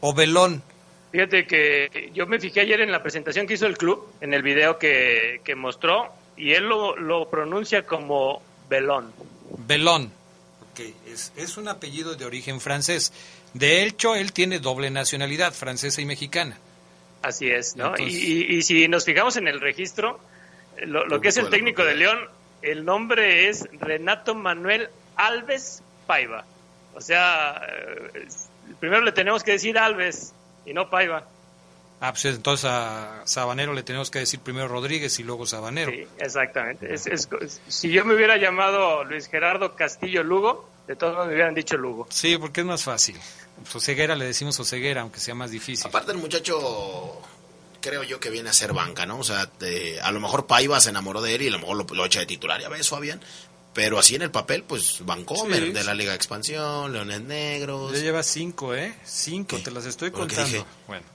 [0.02, 0.64] o Belón?
[1.12, 4.42] Fíjate que yo me fijé ayer en la presentación que hizo el club, en el
[4.42, 9.14] video que, que mostró, y él lo, lo pronuncia como Belón.
[9.68, 10.12] Belón.
[10.72, 13.14] Ok, es, es un apellido de origen francés.
[13.54, 16.58] De hecho, él tiene doble nacionalidad, francesa y mexicana.
[17.22, 17.94] Así es, ¿no?
[17.98, 18.04] y,
[18.50, 20.20] y, si nos fijamos en el registro,
[20.86, 22.20] lo, lo que es el técnico de León,
[22.64, 26.44] el nombre es Renato Manuel Alves Paiva.
[26.96, 28.28] O sea, eh,
[28.80, 30.34] primero le tenemos que decir Alves
[30.66, 31.28] y no Paiva.
[32.02, 35.90] Ah, pues entonces a Sabanero le tenemos que decir primero Rodríguez y luego Sabanero.
[35.92, 36.94] Sí, exactamente.
[36.94, 37.30] Es, es,
[37.68, 41.78] si yo me hubiera llamado Luis Gerardo Castillo Lugo, de todos modos me hubieran dicho
[41.78, 42.08] Lugo.
[42.10, 43.18] Sí, porque es más fácil.
[43.74, 45.88] Oseguera le decimos Oseguera, aunque sea más difícil.
[45.88, 47.22] Aparte el muchacho,
[47.80, 49.20] creo yo que viene a ser banca, ¿no?
[49.20, 49.50] O sea,
[50.02, 52.20] a lo mejor Paiva se enamoró de él y a lo mejor lo, lo echa
[52.20, 53.22] de titular, ya ves, Fabián.
[53.74, 55.72] Pero así en el papel, pues Vancomer Sí.
[55.72, 57.92] de la Liga de Expansión, Leones Negros.
[57.94, 58.94] Ya lleva cinco, ¿eh?
[59.04, 60.66] Cinco, te las estoy contando.
[60.88, 61.06] Bueno.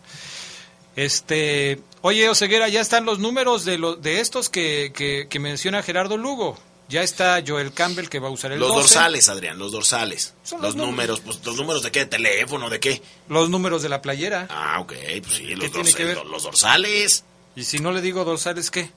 [0.96, 5.82] Este, oye, Oseguera, ya están los números de, los de estos que, que, que menciona
[5.82, 6.58] Gerardo Lugo.
[6.88, 8.80] Ya está Joel Campbell que va a usar el Los 12.
[8.80, 10.34] dorsales, Adrián, los dorsales.
[10.42, 13.02] Son los, los números, pues los números de qué, de teléfono, de qué.
[13.28, 14.46] Los números de la playera.
[14.50, 17.24] Ah, ok, pues sí, los- los dorsales.
[17.54, 18.90] Y si no le digo dorsales, ¿qué?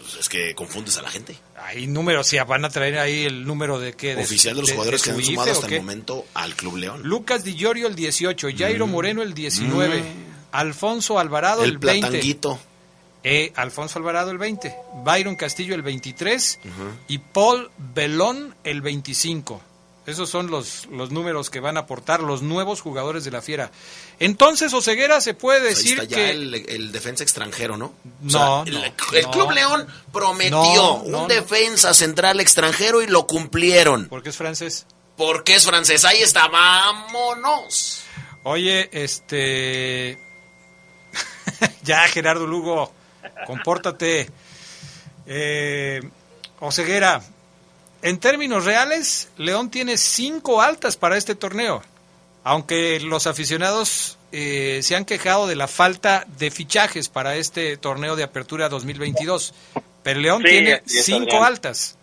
[0.00, 1.36] Pues es que confundes a la gente.
[1.56, 4.14] Hay números, sí, van a traer ahí el número de qué.
[4.16, 6.54] De, Oficial de los de- jugadores de que han sumado ¿o hasta el momento al
[6.56, 7.00] Club León.
[7.04, 10.02] Lucas Di Llorio el 18, Jairo Moreno el 19,
[10.52, 12.00] Alfonso Alvarado el, El 20.
[12.08, 12.58] platanguito.
[13.24, 14.74] Eh, Alfonso Alvarado el 20,
[15.04, 16.58] Byron Castillo el 23
[17.08, 19.62] y Paul Belón el 25.
[20.04, 23.70] Esos son los, los números que van a aportar los nuevos jugadores de la Fiera.
[24.18, 26.30] Entonces, Oseguera se puede Pues ahí decir está ya que...
[26.30, 27.94] el, el defensa extranjero, ¿no?
[28.20, 29.30] No, O sea, no, el, el no.
[29.30, 34.08] Club León prometió No, un defensa central extranjero y lo cumplieron.
[34.08, 34.86] Porque es francés.
[35.16, 36.04] Porque es francés.
[36.04, 38.00] Ahí está, vámonos.
[38.42, 40.18] Oye, este...
[41.84, 42.92] ya, Gerardo Lugo,
[43.46, 44.28] compórtate.
[45.26, 46.00] Eh,
[46.58, 47.22] Oseguera,
[48.02, 51.82] en términos reales, León tiene cinco altas para este torneo.
[52.44, 58.16] Aunque los aficionados eh, se han quejado de la falta de fichajes para este torneo
[58.16, 59.54] de apertura 2022.
[60.02, 61.44] Pero León Sí, tiene es, cinco Adrián.
[61.44, 61.98] altas.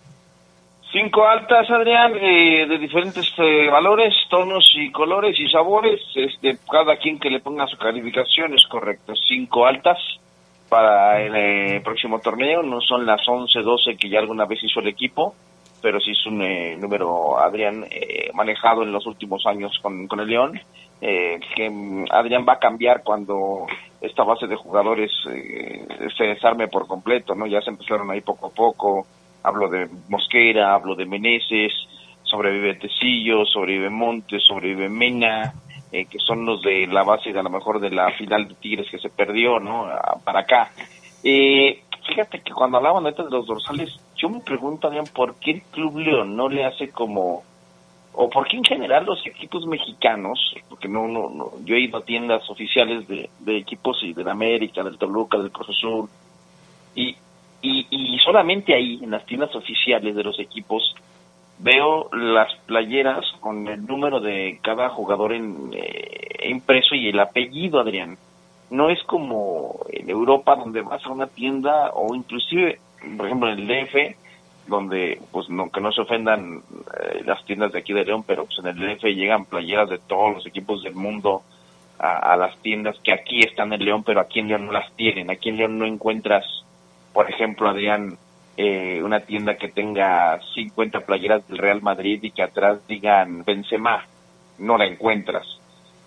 [0.92, 6.00] Cinco altas, Adrián, eh, de diferentes eh, valores, tonos y colores y sabores.
[6.16, 9.14] Este, cada quien que le ponga su calificación es correcto.
[9.28, 9.98] Cinco altas
[10.70, 12.64] para el eh, próximo torneo.
[12.64, 15.36] No son las 11, 12 que ya alguna vez hizo el equipo,
[15.82, 20.20] pero sí es un eh, número, Adrián, eh, manejado en los últimos años con, con
[20.20, 20.60] el León.
[21.02, 23.66] eh, que mm, Adrián va a cambiar cuando
[24.02, 25.86] esta base de jugadores eh,
[26.18, 27.48] se desarme por completo, ¿no?
[27.48, 29.08] Ya se empezaron ahí poco a poco.
[29.44, 31.72] Hablo de Mosquera, hablo de Meneses,
[32.24, 35.54] sobrevive Tecillo, sobrevive Montes, sobrevive Mena,
[35.92, 38.56] eh, que son los de la base de a lo mejor de la final de
[38.56, 39.86] Tigres que se perdió, ¿no?
[39.86, 40.72] A- Para acá.
[41.24, 45.62] Eh, fíjate que cuando hablaban de los dorsales, yo me pregunto, Adrián, ¿por qué el
[45.62, 47.44] Club León no le hace como
[48.14, 52.00] o por qué en general los equipos mexicanos, porque no, no, no yo he ido
[52.00, 56.10] a tiendas oficiales de, de equipos y del América, del Toluca, del Cruz Azul,
[56.96, 57.16] y,
[57.62, 60.96] y, y solamente ahí, en las tiendas oficiales de los equipos,
[61.60, 67.80] veo las playeras con el número de cada jugador en, eh, impreso y el apellido,
[67.80, 68.18] Adrián.
[68.70, 72.80] No es como en Europa donde vas a una tienda o inclusive,
[73.18, 74.16] por ejemplo, en el DF,
[74.68, 76.62] donde, pues, no, que no se ofendan
[77.02, 79.98] eh, las tiendas de aquí de León, pero pues en el DF llegan playeras de
[79.98, 81.42] todos los equipos del mundo
[82.00, 85.30] a, las tiendas que aquí están en León, pero aquí en León no las tienen.
[85.30, 86.46] Aquí en León no encuentras,
[87.12, 88.18] por ejemplo, Adrián,
[88.56, 94.06] eh, una tienda que tenga 50 playeras del Real Madrid y que atrás digan Benzema.
[94.58, 95.59] No la encuentras.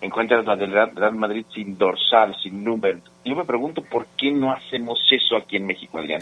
[0.03, 2.99] Encuentras la del Real Madrid sin dorsal, sin número.
[3.23, 6.21] Yo me pregunto por qué no hacemos eso aquí en México, Adrián.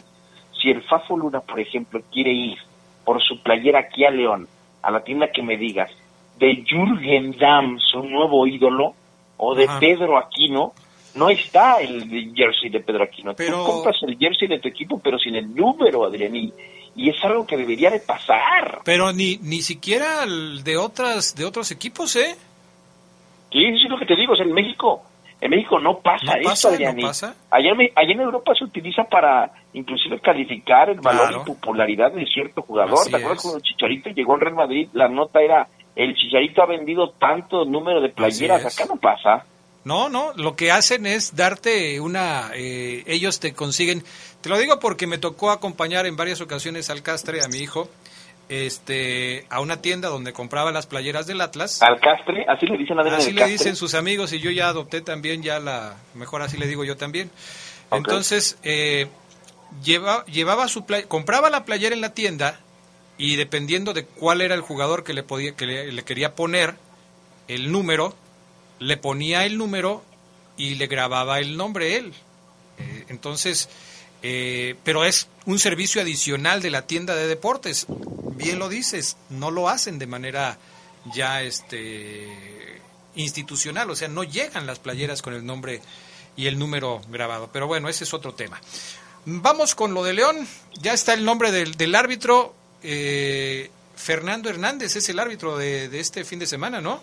[0.61, 2.59] Si el Fafo Luna, por ejemplo, quiere ir
[3.03, 4.47] por su playera aquí a León,
[4.83, 5.89] a la tienda que me digas,
[6.37, 8.93] de Jürgen Damm, su nuevo ídolo,
[9.37, 9.79] o de Ajá.
[9.79, 10.73] Pedro Aquino,
[11.15, 13.33] no está el jersey de Pedro Aquino.
[13.35, 16.53] Pero- Tú compras el jersey de tu equipo, pero sin el número, Adrián, y,
[16.95, 18.81] y es algo que debería de pasar.
[18.85, 22.35] Pero ni, ni siquiera el de otras de otros equipos, ¿eh?
[23.51, 25.03] Sí, eso es lo que te digo, o sea, en México,
[25.41, 27.35] en México no pasa No esto, pasa, no pasa.
[27.49, 31.41] Allá, allá en Europa se utiliza para inclusive calificar el valor Claro.
[31.43, 32.99] y popularidad de cierto jugador.
[32.99, 33.41] Así ¿Te acuerdas es.
[33.43, 34.87] cuando el Chicharito llegó al Real Madrid?
[34.93, 39.45] La nota era, el Chicharito ha vendido tanto número de playeras, acá no pasa.
[39.83, 44.03] No, no, lo que hacen es darte una, eh, ellos te consiguen,
[44.41, 47.89] te lo digo porque me tocó acompañar en varias ocasiones al Castre, a mi hijo,
[48.49, 51.81] este, a una tienda donde compraba las playeras del Atlas.
[51.81, 53.51] Alcastre, así le dicen a Así el le Castre.
[53.57, 56.97] dicen sus amigos y yo ya adopté también ya la, mejor así le digo yo
[56.97, 57.31] también.
[57.91, 59.07] Entonces, eh,
[59.83, 62.59] lleva, llevaba su play- compraba la playera en la tienda
[63.17, 66.75] y dependiendo de cuál era el jugador que le podía, que le, le quería poner
[67.47, 68.15] el número,
[68.79, 70.03] le ponía el número
[70.57, 72.13] y le grababa el nombre él.
[72.79, 73.69] Eh, entonces,
[74.21, 77.85] eh, pero es un servicio adicional de la tienda de deportes.
[78.35, 80.57] Bien lo dices, no lo hacen de manera
[81.13, 82.79] ya este
[83.15, 85.81] institucional, o sea, no llegan las playeras con el nombre
[86.35, 87.49] y el número grabado.
[87.51, 88.59] Pero bueno, ese es otro tema.
[89.25, 90.47] Vamos con lo de León.
[90.81, 92.53] Ya está el nombre del, del árbitro.
[92.83, 97.01] eh, Fernando Hernández es el árbitro de, de este fin de semana, ¿no?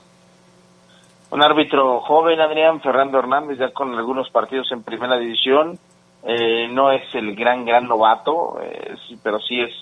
[1.30, 5.78] Un árbitro joven, Adrián Fernando Hernández, ya con algunos partidos en primera división.
[6.24, 9.72] Eh, no es el gran, gran novato, eh, pero sí es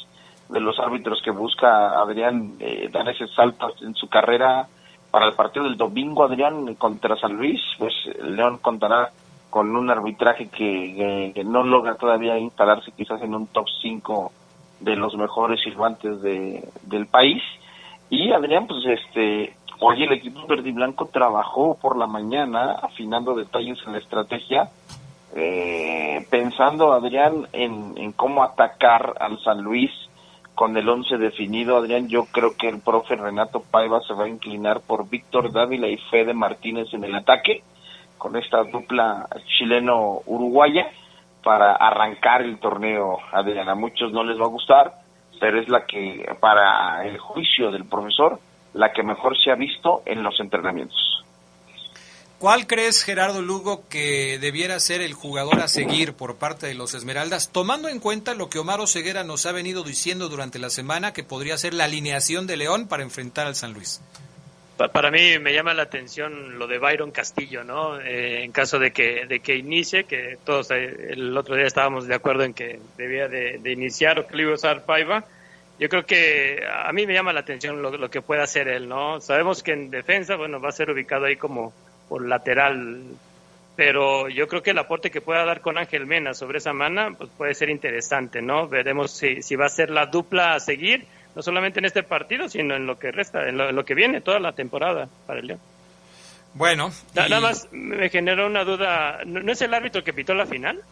[0.49, 4.68] de los árbitros que busca Adrián eh, dar ese salto en su carrera
[5.11, 7.61] para el partido del domingo, Adrián, contra San Luis.
[7.78, 9.11] Pues León contará
[9.51, 14.32] con un arbitraje que no logra todavía instalarse quizás en un top 5
[14.80, 17.43] de los mejores silbantes de, del país.
[18.11, 23.34] Y Adrián, pues este, hoy el equipo verde y blanco trabajó por la mañana afinando
[23.34, 24.70] detalles en la estrategia,
[25.37, 29.91] eh, pensando Adrián en, en cómo atacar al San Luis
[30.57, 31.76] con el once definido.
[31.76, 35.87] Adrián, yo creo que el profe Renato Paiva se va a inclinar por Víctor Dávila
[35.87, 37.62] y Fede Martínez en el ataque,
[38.18, 39.28] con esta dupla
[39.59, 40.91] chileno-uruguaya,
[41.45, 43.18] para arrancar el torneo.
[43.32, 44.95] Adrián, a muchos no les va a gustar,
[45.39, 48.41] pero es la que, para el juicio del profesor,
[48.72, 51.16] la que mejor se ha visto en los entrenamientos.
[52.39, 56.93] ¿Cuál crees, Gerardo Lugo, que debiera ser el jugador a seguir por parte de los
[56.93, 61.14] Esmeraldas, tomando en cuenta lo que Omar Ceguera nos ha venido diciendo durante la semana,
[61.14, 64.03] que podría ser la alineación de León para enfrentar al San Luis?
[64.76, 67.99] Pa- Para mí me llama la atención lo de Byron Castillo, ¿no?
[67.99, 72.07] Eh, en caso de que, de que inicie, que todos eh, el otro día estábamos
[72.07, 75.24] de acuerdo en que debía de, iniciar o que iba a usar Paiva.
[75.78, 78.87] Yo creo que a mí me llama la atención lo, lo que puede hacer él,
[78.89, 79.22] ¿no?
[79.22, 81.72] Sabemos que en defensa, bueno, va a ser ubicado ahí como,
[82.09, 83.03] por lateral.
[83.77, 87.15] Pero yo creo que el aporte que pueda dar con Ángel Mena sobre esa mana
[87.17, 88.69] pues puede ser interesante, ¿no?
[88.69, 92.49] Veremos si, si va a ser la dupla a seguir, no solamente en este partido,
[92.49, 95.61] sino en lo que resta, en lo, que viene toda la temporada para el León.
[96.55, 96.91] Bueno.
[97.15, 99.21] Nada más me generó una duda.
[99.27, 100.83] ¿No, es el árbitro que pitó la final?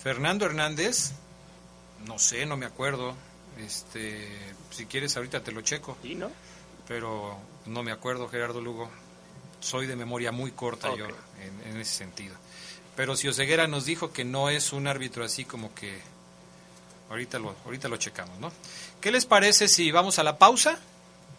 [0.00, 1.12] Fernando Hernández.
[2.06, 3.16] No sé, no me acuerdo.
[3.58, 4.28] Este,
[4.70, 5.98] si quieres ahorita te lo checo.
[6.00, 6.30] Sí, ¿no?
[6.86, 7.36] Pero
[7.66, 8.88] no me acuerdo, Gerardo Lugo.
[9.60, 12.34] Soy de memoria muy corta yo en, ese sentido.
[12.96, 16.00] Pero si Oseguera nos dijo que no es un árbitro así como que
[17.10, 18.52] ahorita lo ahorita lo checamos, ¿no?
[19.00, 20.78] ¿Qué les parece si vamos a la pausa?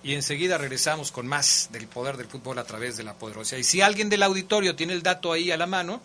[0.02, 3.58] y enseguida regresamos con más del poder del fútbol a través de la poderosa.
[3.58, 6.02] Y si alguien del auditorio tiene el dato ahí a la mano,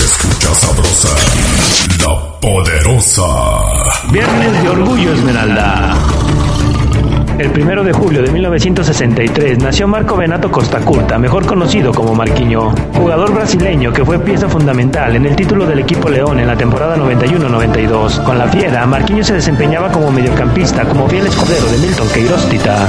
[0.00, 1.14] escucha sabrosa,
[2.00, 3.22] la poderosa.
[4.10, 5.96] Viernes de Orgullo Esmeralda.
[7.38, 13.34] El primero de julio de 1963 nació Marco Benato Costacurta, mejor conocido como Marquiño, jugador
[13.34, 18.22] brasileño que fue pieza fundamental en el título del equipo León en la temporada 91-92.
[18.22, 22.88] Con la Fiera, Marquiño se desempeñaba como mediocampista, como fiel escudero de Milton Queiroz Tita.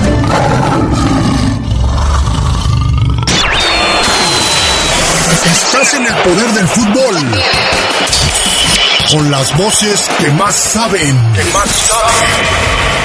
[5.52, 7.16] Estás en el poder del fútbol.
[9.12, 11.16] Con las voces que más saben.
[11.34, 13.05] Que más saben.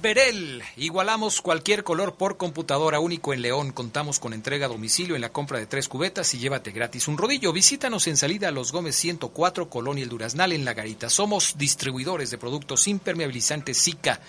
[0.00, 0.62] Verel.
[0.78, 3.70] Igualamos cualquier color por computadora único en León.
[3.70, 7.18] Contamos con entrega a domicilio en la compra de tres cubetas y llévate gratis un
[7.18, 7.52] rodillo.
[7.52, 11.10] Visítanos en salida a Los Gómez 104, Colonia El Duraznal en La Garita.
[11.10, 14.20] Somos distribuidores de productos impermeabilizantes Zika.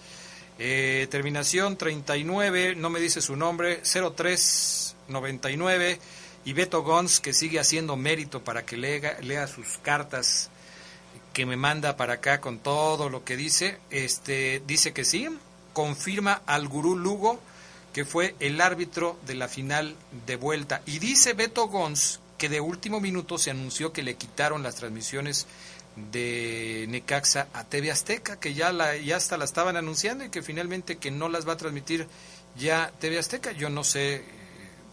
[0.60, 6.00] Eh, terminación 39, no me dice su nombre, 0399.
[6.46, 10.50] Y Beto Gons, que sigue haciendo mérito para que lea, lea sus cartas
[11.34, 13.78] que me manda para acá con todo lo que dice.
[13.92, 15.28] Este, dice que sí,
[15.74, 17.40] confirma al gurú Lugo
[17.98, 19.96] que fue el árbitro de la final
[20.28, 20.84] de vuelta.
[20.86, 25.48] Y dice Beto Gons que de último minuto se anunció que le quitaron las transmisiones
[26.12, 30.98] de Necaxa a TV Azteca, que ya, la, hasta la estaban anunciando y que finalmente
[30.98, 32.08] que no las va a transmitir
[32.56, 33.52] ya TV Azteca.
[33.52, 34.24] Yo no sé,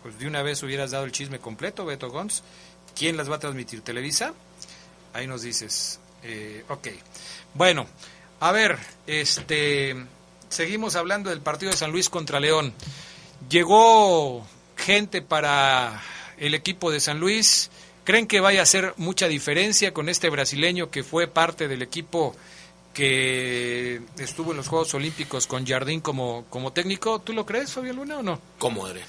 [0.03, 2.43] pues de una vez hubieras dado el chisme completo, Beto Gons.
[2.97, 3.83] ¿Quién las va a transmitir?
[3.83, 4.33] ¿Televisa?
[5.13, 6.01] Ahí nos dices.
[6.23, 6.89] Eh, ok.
[7.53, 7.87] Bueno,
[8.41, 9.95] a ver, este,
[10.49, 12.73] seguimos hablando del partido de San Luis contra León.
[13.51, 14.47] Llegó
[14.77, 16.03] gente para
[16.39, 17.71] el equipo de San Luis
[18.05, 22.37] ¿Creen que vaya a hacer mucha diferencia con este brasileño que fue parte del equipo
[22.93, 27.19] que estuvo en los Juegos Olímpicos con Jardín como, como técnico?
[27.21, 28.41] ¿Tú lo crees, Fabio Luna, o no?
[28.59, 29.05] ¿Cómo eres?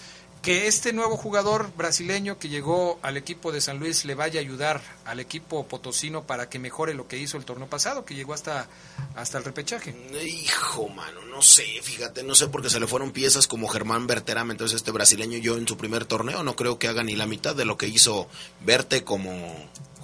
[0.46, 4.44] Que este nuevo jugador brasileño que llegó al equipo de San Luis le vaya a
[4.44, 8.36] ayudar al equipo potosino para que mejore lo que hizo el torneo pasado, que llegó
[8.36, 8.68] hasta,
[9.16, 9.96] hasta el repechaje.
[10.24, 14.52] Hijo, mano, no sé, fíjate, no sé porque se le fueron piezas como Germán Berterame,
[14.52, 17.56] entonces este brasileño yo en su primer torneo no creo que haga ni la mitad
[17.56, 18.28] de lo que hizo
[18.62, 19.34] Verte como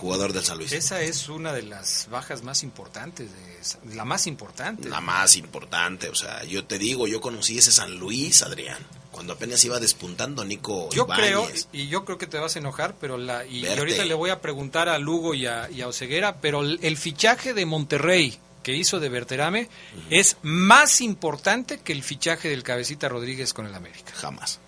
[0.02, 0.72] jugador del San Luis.
[0.72, 4.90] Esa es una de las bajas más importantes, de, la más importante.
[4.90, 8.80] La más importante, o sea, yo te digo, yo conocí ese San Luis, Adrián
[9.12, 12.96] cuando apenas iba despuntando Nico Yo creo, y yo creo que te vas a enojar,
[13.00, 16.62] pero la y, ahorita le voy a preguntar a Lugo y a, y Oseguera, pero
[16.62, 19.70] el, fichaje de Monterrey que hizo de Berterame
[20.10, 24.14] es más importante que el fichaje del Cabecita Rodríguez con el América.
[24.16, 24.60] Jamás.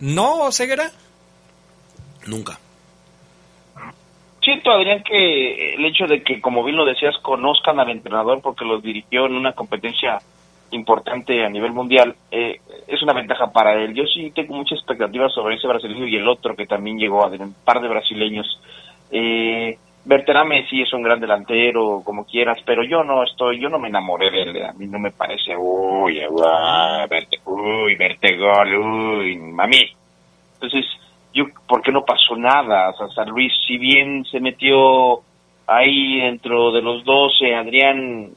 [0.00, 0.92] ¿No, Oseguera?
[2.26, 2.60] Nunca.
[4.50, 8.64] Siento, Adrián, que el hecho de que, como bien lo decías, conozcan al entrenador porque
[8.64, 10.18] los dirigió en una competencia
[10.72, 13.94] importante a nivel mundial, eh, es una ventaja para él.
[13.94, 17.28] Yo sí tengo muchas expectativas sobre ese brasileño y el otro que también llegó, a
[17.28, 18.60] un par de brasileños.
[19.12, 23.78] Eh, Berterame sí es un gran delantero, como quieras, pero yo no estoy, yo no
[23.78, 28.74] me enamoré de él, a mí no me parece, uy, uy, verte, uy, verte gol,
[28.74, 29.94] uy, mami.
[30.54, 30.86] Entonces,
[31.32, 32.90] yo, ¿por qué no pasó nada?
[32.90, 35.20] O San Luis, si bien se metió
[35.66, 38.30] ahí dentro de los 12, Adrián,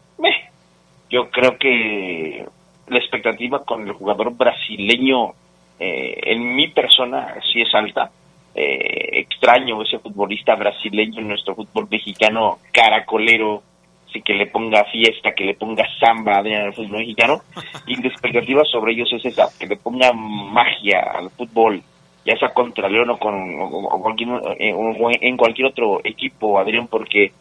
[1.09, 2.45] yo creo que
[2.87, 5.33] la expectativa con el jugador brasileño
[5.79, 8.09] eh, en mi persona sí es alta.
[8.55, 13.63] Eh, extraño ese futbolista brasileño en nuestro fútbol mexicano caracolero,
[14.11, 17.41] sí que le ponga fiesta, que le ponga samba al fútbol mexicano,
[17.87, 21.81] y la expectativa sobre ellos es esa, que le ponga magia al fútbol,
[22.25, 24.17] ya sea contra León o, con,
[24.59, 24.73] eh,
[25.21, 27.31] en cualquier otro equipo, Adrián, porque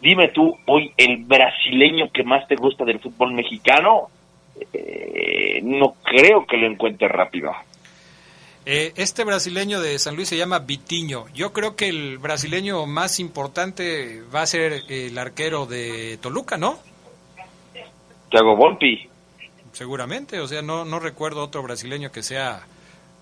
[0.00, 4.08] Dime tú, hoy el brasileño que más te gusta del fútbol mexicano,
[4.72, 7.50] eh, no creo que lo encuentre rápido.
[8.64, 11.24] Eh, este brasileño de San Luis se llama Vitiño.
[11.34, 16.78] Yo creo que el brasileño más importante va a ser el arquero de Toluca, ¿no?
[18.30, 19.08] Thiago Volpi.
[19.72, 22.66] Seguramente, o sea, no, no recuerdo otro brasileño que sea...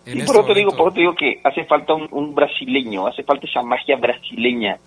[0.07, 3.25] En este por, eso te digo, por te digo que hace falta un brasileño, hace
[3.25, 4.79] falta esa magia brasileña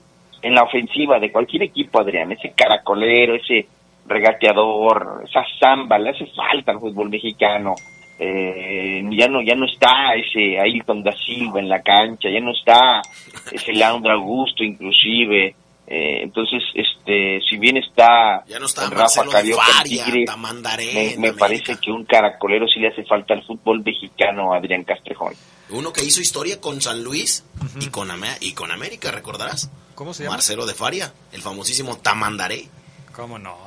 [0.41, 3.67] en la ofensiva de cualquier equipo, Adrián, ese caracolero, ese
[4.05, 7.75] regateador, esa zamba, le hace falta al fútbol mexicano.
[8.21, 12.51] Eh, ya no ya no está ese Ailton da Silva en la cancha, ya no
[12.51, 13.01] está
[13.51, 15.55] ese Leandro Augusto inclusive.
[15.91, 19.63] Eh, entonces, este, si bien está, ya no está Rafa Carioca
[20.93, 25.33] me, me parece que un caracolero sí le hace falta al fútbol mexicano Adrián Castrejón.
[25.71, 27.43] Uno que hizo historia con San Luis
[27.81, 28.07] y, con
[28.39, 29.71] y con América, ¿recordarás?
[29.95, 30.35] ¿Cómo se llama?
[30.35, 32.67] Marcelo de Faria, el famosísimo Tamandaré.
[33.19, 33.57] ¿Cómo no?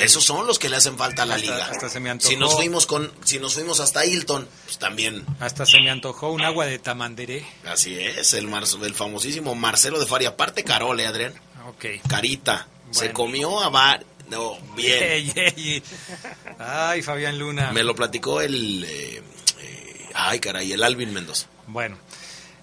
[0.00, 1.66] Esos son los que le hacen falta a la liga.
[1.66, 2.30] Hasta se me antojó.
[2.30, 5.26] Si nos fuimos con, si nos fuimos hasta Hilton, pues también.
[5.38, 7.44] Hasta se me antojó un agua de tamandaré.
[7.66, 8.50] Así es, el,
[8.82, 10.30] el famosísimo Marcelo de Faria.
[10.30, 11.34] Aparte Carole, Adrián.
[11.68, 11.84] Ok.
[12.08, 12.68] Carita.
[12.90, 14.02] Se comió a bar...
[14.30, 15.30] No, bien.
[16.58, 17.72] Ay, Fabián Luna.
[17.72, 18.82] Me lo platicó el...
[18.88, 19.22] Eh,
[20.14, 21.48] Ay, caray, el Alvin Mendoza.
[21.66, 21.98] Bueno.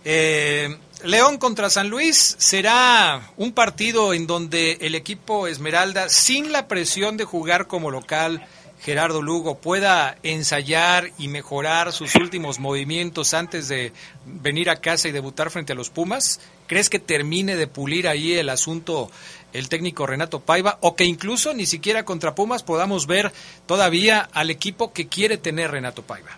[0.04, 6.68] Eh, León contra San Luis será un partido en donde el equipo Esmeralda, sin la
[6.68, 8.48] presión de jugar como local,
[8.82, 13.94] Gerardo Lugo, pueda ensayar y mejorar sus últimos movimientos antes de
[14.26, 16.40] venir a casa y debutar frente a los Pumas?
[16.66, 19.12] ¿Crees que termine de pulir ahí el asunto
[19.54, 23.32] el técnico Renato Paiva o que incluso ni siquiera contra Pumas podamos ver
[23.68, 26.38] todavía al equipo que quiere tener Renato Paiva?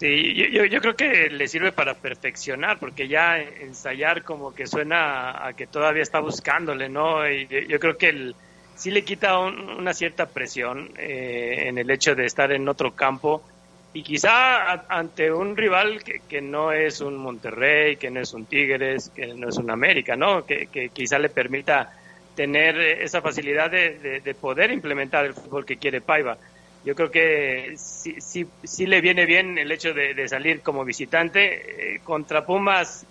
[0.00, 5.46] Sí, yo, yo, creo que le sirve para perfeccionar, porque ya ensayar como que suena
[5.46, 7.28] a, que todavía está buscándole, ¿no?
[7.30, 8.34] Y yo, creo que el,
[8.74, 13.44] sí le quita una cierta presión eh, en el hecho de estar en otro campo
[13.92, 18.46] y quizá ante un rival que, que, no es un Monterrey, que no es un
[18.46, 20.44] Tigres, que no es un América, ¿no?
[20.44, 21.92] Que, que quizá le permita
[22.34, 26.36] tener esa facilidad de, de poder implementar el fútbol que quiere Paiva
[26.84, 31.94] yo creo que sí, sí, sí le viene bien el hecho de, salir como visitante.
[31.94, 33.06] Eh, contra Pumas,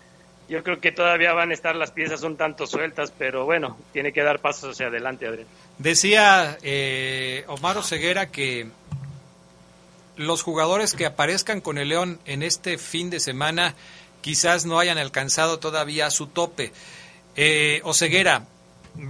[0.47, 4.13] yo creo que todavía van a estar las piezas un tanto sueltas, pero bueno, tiene
[4.13, 5.47] que dar pasos hacia adelante, Adrián.
[5.78, 8.67] Decía eh, Omar Ceguera que
[10.17, 13.74] los jugadores que aparezcan con el León en este fin de semana
[14.21, 16.71] quizás no hayan alcanzado todavía su tope.
[17.36, 18.45] Eh, Oseguera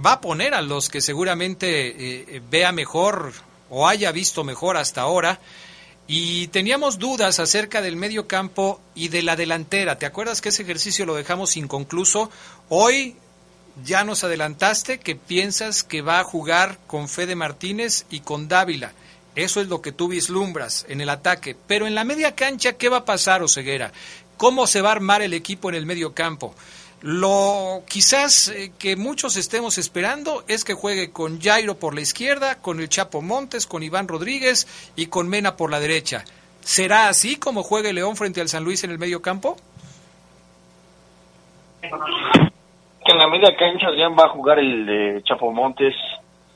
[0.04, 3.32] va a poner a los que seguramente eh, vea mejor
[3.70, 5.40] o haya visto mejor hasta ahora.
[6.06, 9.98] Y teníamos dudas acerca del medio campo y de la delantera.
[9.98, 12.30] ¿Te acuerdas que ese ejercicio lo dejamos inconcluso?
[12.68, 13.16] Hoy
[13.82, 18.92] ya nos adelantaste que piensas que va a jugar con Fede Martínez y con Dávila.
[19.34, 21.56] Eso es lo que tú vislumbras en el ataque.
[21.66, 23.92] Pero en la media cancha, ¿qué va a pasar, Oseguera?
[24.36, 26.54] ¿Cómo se va a armar el equipo en el medio campo?
[27.06, 32.62] Lo quizás eh, que muchos estemos esperando es que juegue con Jairo por la izquierda,
[32.62, 36.24] con el Chapo Montes, con Iván Rodríguez y con Mena por la derecha.
[36.60, 39.56] ¿Será así como juegue León frente al San Luis en el medio campo?
[41.82, 45.94] En la media cancha Adrián va a jugar el de Chapo Montes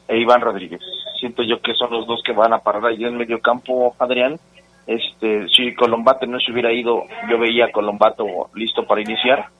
[0.09, 0.81] e Iván Rodríguez.
[1.21, 3.95] Siento yo que son los dos que van a parar ahí en el medio campo,
[3.99, 4.41] Adrián.
[4.87, 8.25] Este, si Colombato no se hubiera ido, yo veía a Colombato
[8.55, 9.51] listo para iniciar,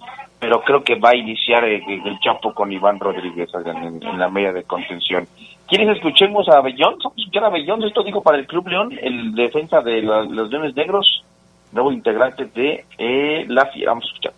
[0.41, 4.53] pero creo que va a iniciar el, el Chapo con Iván Rodríguez en, la media
[4.53, 5.27] de contención.
[5.67, 6.95] ¿Quieres escuchemos a Bellón?
[6.99, 10.23] Vamos a escuchar a Bellón, esto digo para el Club León, el defensa de la-
[10.25, 11.25] los Leones Negros,
[11.73, 13.91] nuevo integrante de eh, la Fiera.
[13.91, 14.33] Vamos a escuchar.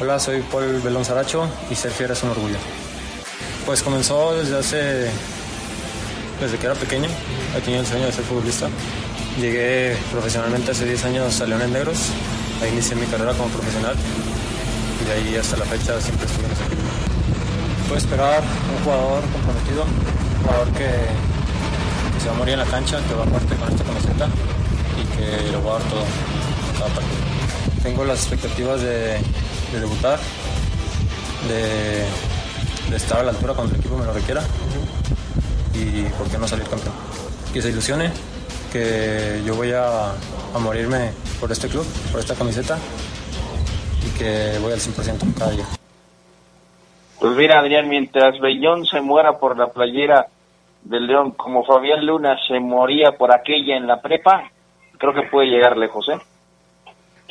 [0.00, 2.56] Hola, soy Paul Belón Saracho y ser fiera es un orgullo.
[3.64, 5.10] Pues comenzó desde hace.
[6.40, 7.08] desde que era pequeño.
[7.56, 8.68] He tenido el sueño de ser futbolista.
[9.40, 12.12] Llegué profesionalmente hace 10 años a Leones Negros.
[12.62, 13.94] Ahí inicié mi carrera como profesional.
[15.06, 16.82] Y ahí hasta la fecha siempre ese equipo.
[17.88, 20.88] Puedo esperar un jugador comprometido, un jugador que,
[22.20, 24.28] se va a morir en la cancha, que va a muerte con esta camiseta
[25.00, 26.04] y que lo va a dar todo
[26.78, 27.82] cada partido.
[27.82, 29.18] Tengo las expectativas de,
[29.72, 30.18] de debutar,
[31.48, 32.04] de,
[32.90, 34.42] de estar a la altura cuando el equipo me lo requiera
[35.74, 36.94] y por qué no salir campeón.
[37.52, 38.10] Que se ilusione,
[38.72, 40.12] que yo voy a,
[40.58, 42.78] morirme por este club, por esta camiseta
[44.18, 45.66] que voy al 100% cada día.
[47.20, 50.28] Pues mira, Adrián, mientras Bellón se muera por la playera
[50.82, 54.50] del León, como Fabián Luna se moría por aquella en la prepa,
[54.98, 56.18] creo que puede llegar lejos, ¿eh?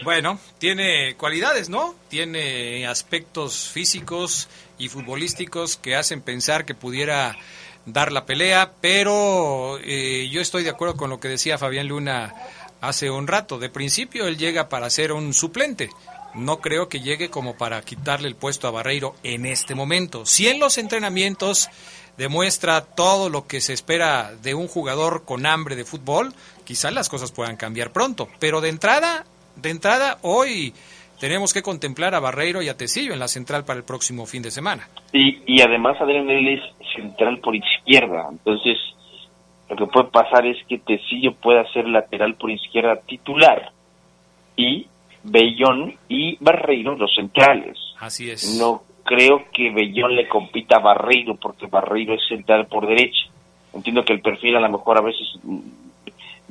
[0.04, 1.96] Bueno, tiene cualidades, ¿no?
[2.10, 7.38] Tiene aspectos físicos y futbolísticos que hacen pensar que pudiera
[7.86, 12.34] dar la pelea, pero eh, yo estoy de acuerdo con lo que decía Fabián Luna
[12.82, 13.58] hace un rato.
[13.58, 15.90] De principio él llega para ser un suplente.
[16.36, 20.26] No creo que llegue como para quitarle el puesto a Barreiro en este momento.
[20.26, 21.70] Si en los entrenamientos
[22.18, 26.34] demuestra todo lo que se espera de un jugador con hambre de fútbol,
[26.66, 28.28] quizás las cosas puedan cambiar pronto.
[28.40, 29.26] Pero de entrada,
[29.56, 30.74] de entrada, hoy
[31.20, 34.42] tenemos que contemplar a Barreiro y a Tecillo en la central para el próximo fin
[34.42, 34.88] de semana.
[35.14, 36.62] Y, y además Adrián él es
[36.96, 38.78] central por izquierda, entonces
[39.70, 43.72] lo que puede pasar es que Tecillo pueda ser lateral por izquierda titular
[44.56, 44.88] y
[45.26, 47.78] Bellón y Barreiro los centrales.
[48.00, 48.58] Así es.
[48.60, 53.28] No creo que Bellón le compita a Barreiro porque Barreiro es central por derecha.
[53.74, 55.60] Entiendo que el perfil a lo mejor a veces mm,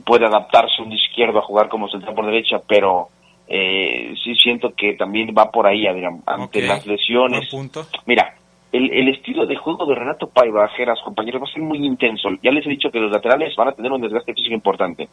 [0.04, 3.08] puede adaptarse un izquierdo a jugar como central por derecha, pero
[3.48, 7.48] eh, sí siento que también va por ahí, Adrián, ante las lesiones.
[7.50, 7.86] punto.
[8.06, 8.34] Mira,
[8.72, 10.68] el, el estilo de juego de Renato Paiva,
[11.04, 12.28] compañeros, va a ser muy intenso.
[12.42, 15.08] Ya les he dicho que los laterales van a tener un desgaste físico importante.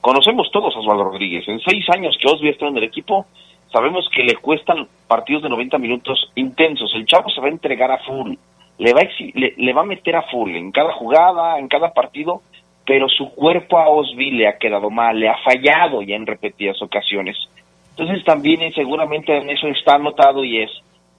[0.00, 1.46] Conocemos todos a Osvaldo Rodríguez.
[1.48, 3.26] En seis años que Osvi está en el equipo,
[3.72, 6.92] sabemos que le cuestan partidos de 90 minutos intensos.
[6.94, 8.34] El chavo se va a entregar a full.
[8.78, 11.92] Le va a, le, le va a meter a full en cada jugada, en cada
[11.92, 12.42] partido,
[12.86, 16.80] pero su cuerpo a Osvi le ha quedado mal, le ha fallado ya en repetidas
[16.82, 17.36] ocasiones.
[17.96, 20.70] Entonces también eh, seguramente en eso está anotado y es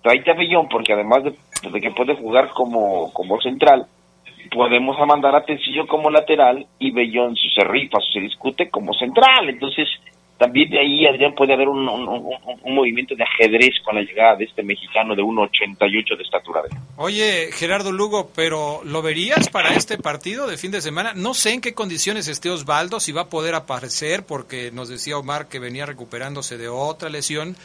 [0.02, 1.34] tráete a Bellón porque además de,
[1.70, 3.88] de que puede jugar como, como central,
[4.46, 8.94] podemos mandar a Tecillo como lateral y Bellón si se rifa, si se discute como
[8.94, 9.50] central.
[9.50, 9.88] Entonces
[10.38, 12.30] también de ahí Adrián puede haber un, un- un-
[12.62, 16.62] un movimiento de ajedrez con la llegada de este mexicano de 1.88 de estatura.
[16.98, 21.14] Oye, Gerardo Lugo, pero ¿lo verías para este partido de fin de semana?
[21.16, 25.18] No sé en qué condiciones esté Osvaldo, si va a poder aparecer, porque nos decía
[25.18, 27.56] Omar que venía recuperándose de otra lesión,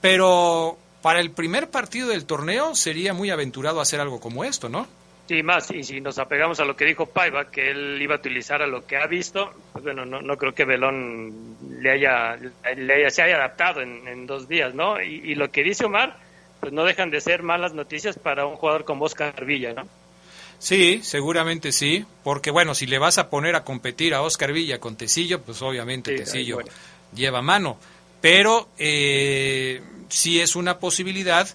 [0.00, 4.86] pero para el primer partido del torneo sería muy aventurado hacer algo como esto, ¿no?
[5.28, 8.18] Sí, más, y si nos apegamos a lo que dijo Paiva, que él iba a
[8.18, 12.36] utilizar a lo que ha visto, pues bueno, no, no creo que Belón le haya,
[12.76, 15.02] le haya- se haya adaptado en, en dos días, ¿no?
[15.02, 16.16] Y, y lo que dice Omar,
[16.60, 19.88] pues no dejan de ser malas noticias para un jugador como Oscar Villa, ¿no?
[20.60, 24.78] Sí, seguramente sí, porque bueno, si le vas a poner a competir a Oscar Villa
[24.78, 26.70] con Tecillo, pues obviamente Sí, Tecillo bueno.
[27.14, 27.78] lleva mano,
[28.20, 31.48] pero eh, sí es una posibilidad.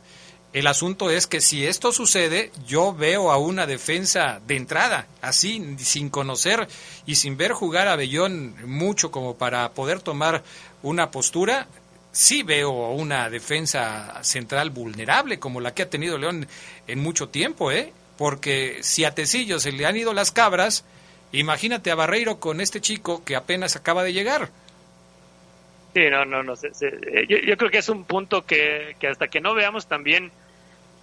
[0.54, 5.76] El asunto es que si esto sucede, yo veo a una defensa de entrada, así,
[5.80, 6.68] sin conocer
[7.06, 10.44] y sin ver jugar a Bellón mucho como para poder tomar
[10.84, 11.68] una postura,
[12.12, 16.46] sí veo una defensa central vulnerable como la que ha tenido León
[16.86, 17.94] en mucho tiempo, ¿eh?
[18.18, 20.84] Porque si a Tecillo se le han ido las cabras,
[21.32, 24.50] imagínate a Barreiro con este chico que apenas acaba de llegar.
[25.94, 26.56] Sí, no, no, no.
[26.58, 29.88] se- eh, yo, yo creo que es un punto que, que hasta que no veamos
[29.88, 30.32] también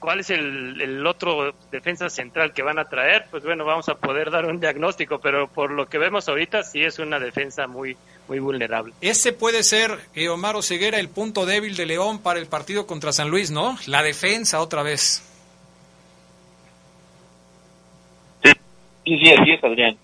[0.00, 3.94] cuál es el, el, otro defensa central que van a traer, pues bueno, vamos a
[3.96, 7.96] poder dar un diagnóstico, pero por lo que vemos ahorita sí es una defensa muy
[8.28, 8.92] muy vulnerable.
[9.00, 13.12] Ese puede ser, eh, Omar Oseguera, el punto débil de León para el partido contra
[13.12, 13.76] San Luis, ¿no?
[13.86, 15.24] La defensa otra vez.
[18.42, 18.52] Sí,
[19.04, 19.96] sí, así es, Adrián.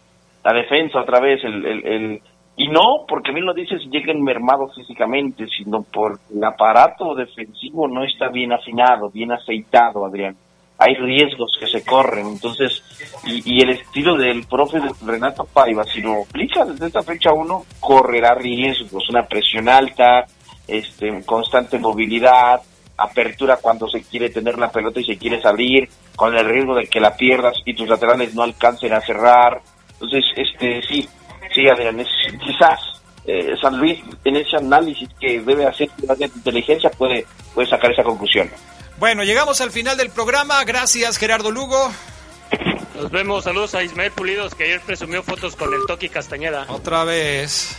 [0.43, 2.23] La defensa otra vez, el, el, el...
[2.57, 8.05] Y no, porque bien lo dices, lleguen mermados físicamente, sino porque el aparato defensivo no
[8.05, 10.37] está bien afinado, bien aceitado, Adrián.
[10.79, 12.83] Hay riesgos que se corren, entonces,
[13.25, 17.65] y, y el estilo del profe Renato Paiva, si lo aplica desde esta fecha uno,
[17.81, 20.25] correrá riesgos, una presión alta,
[20.67, 22.61] este, constante movilidad,
[22.97, 26.87] apertura cuando se quiere tener la pelota y se quiere salir, con el riesgo de
[26.87, 29.61] que la pierdas y tus laterales no alcancen a cerrar.
[29.95, 31.09] Entonces, este, sí,
[31.55, 32.09] sí, Adrián, es,
[32.45, 32.81] quizás
[33.27, 38.03] eh, San Luis en ese análisis que debe hacer de inteligencia puede, puede sacar esa
[38.03, 38.51] conclusión.
[38.99, 40.63] Bueno, llegamos al final del programa.
[40.65, 41.91] Gracias, Gerardo Lugo.
[42.95, 43.45] Nos vemos.
[43.45, 46.67] Saludos a Ismael Pulidos, que ayer presumió fotos con el Toki Castañeda.
[46.69, 47.77] Otra vez.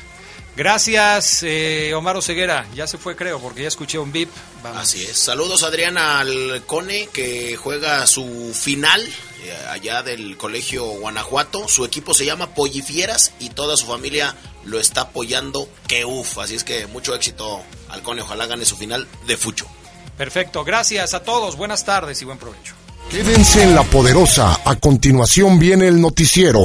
[0.56, 2.66] Gracias, eh, Omar Oseguera.
[2.74, 4.30] Ya se fue, creo, porque ya escuché un bip.
[4.64, 4.82] Vamos.
[4.82, 5.18] Así es.
[5.18, 11.68] Saludos, Adrián, al Cone, que juega su final eh, allá del Colegio Guanajuato.
[11.68, 15.68] Su equipo se llama Pollifieras y toda su familia lo está apoyando.
[15.88, 16.38] Que uf.
[16.38, 18.22] Así es que mucho éxito al Cone.
[18.22, 19.68] Ojalá gane su final de Fucho.
[20.18, 22.74] Perfecto, gracias a todos, buenas tardes y buen provecho.
[23.10, 26.62] Quédense en la poderosa, a continuación viene el noticiero.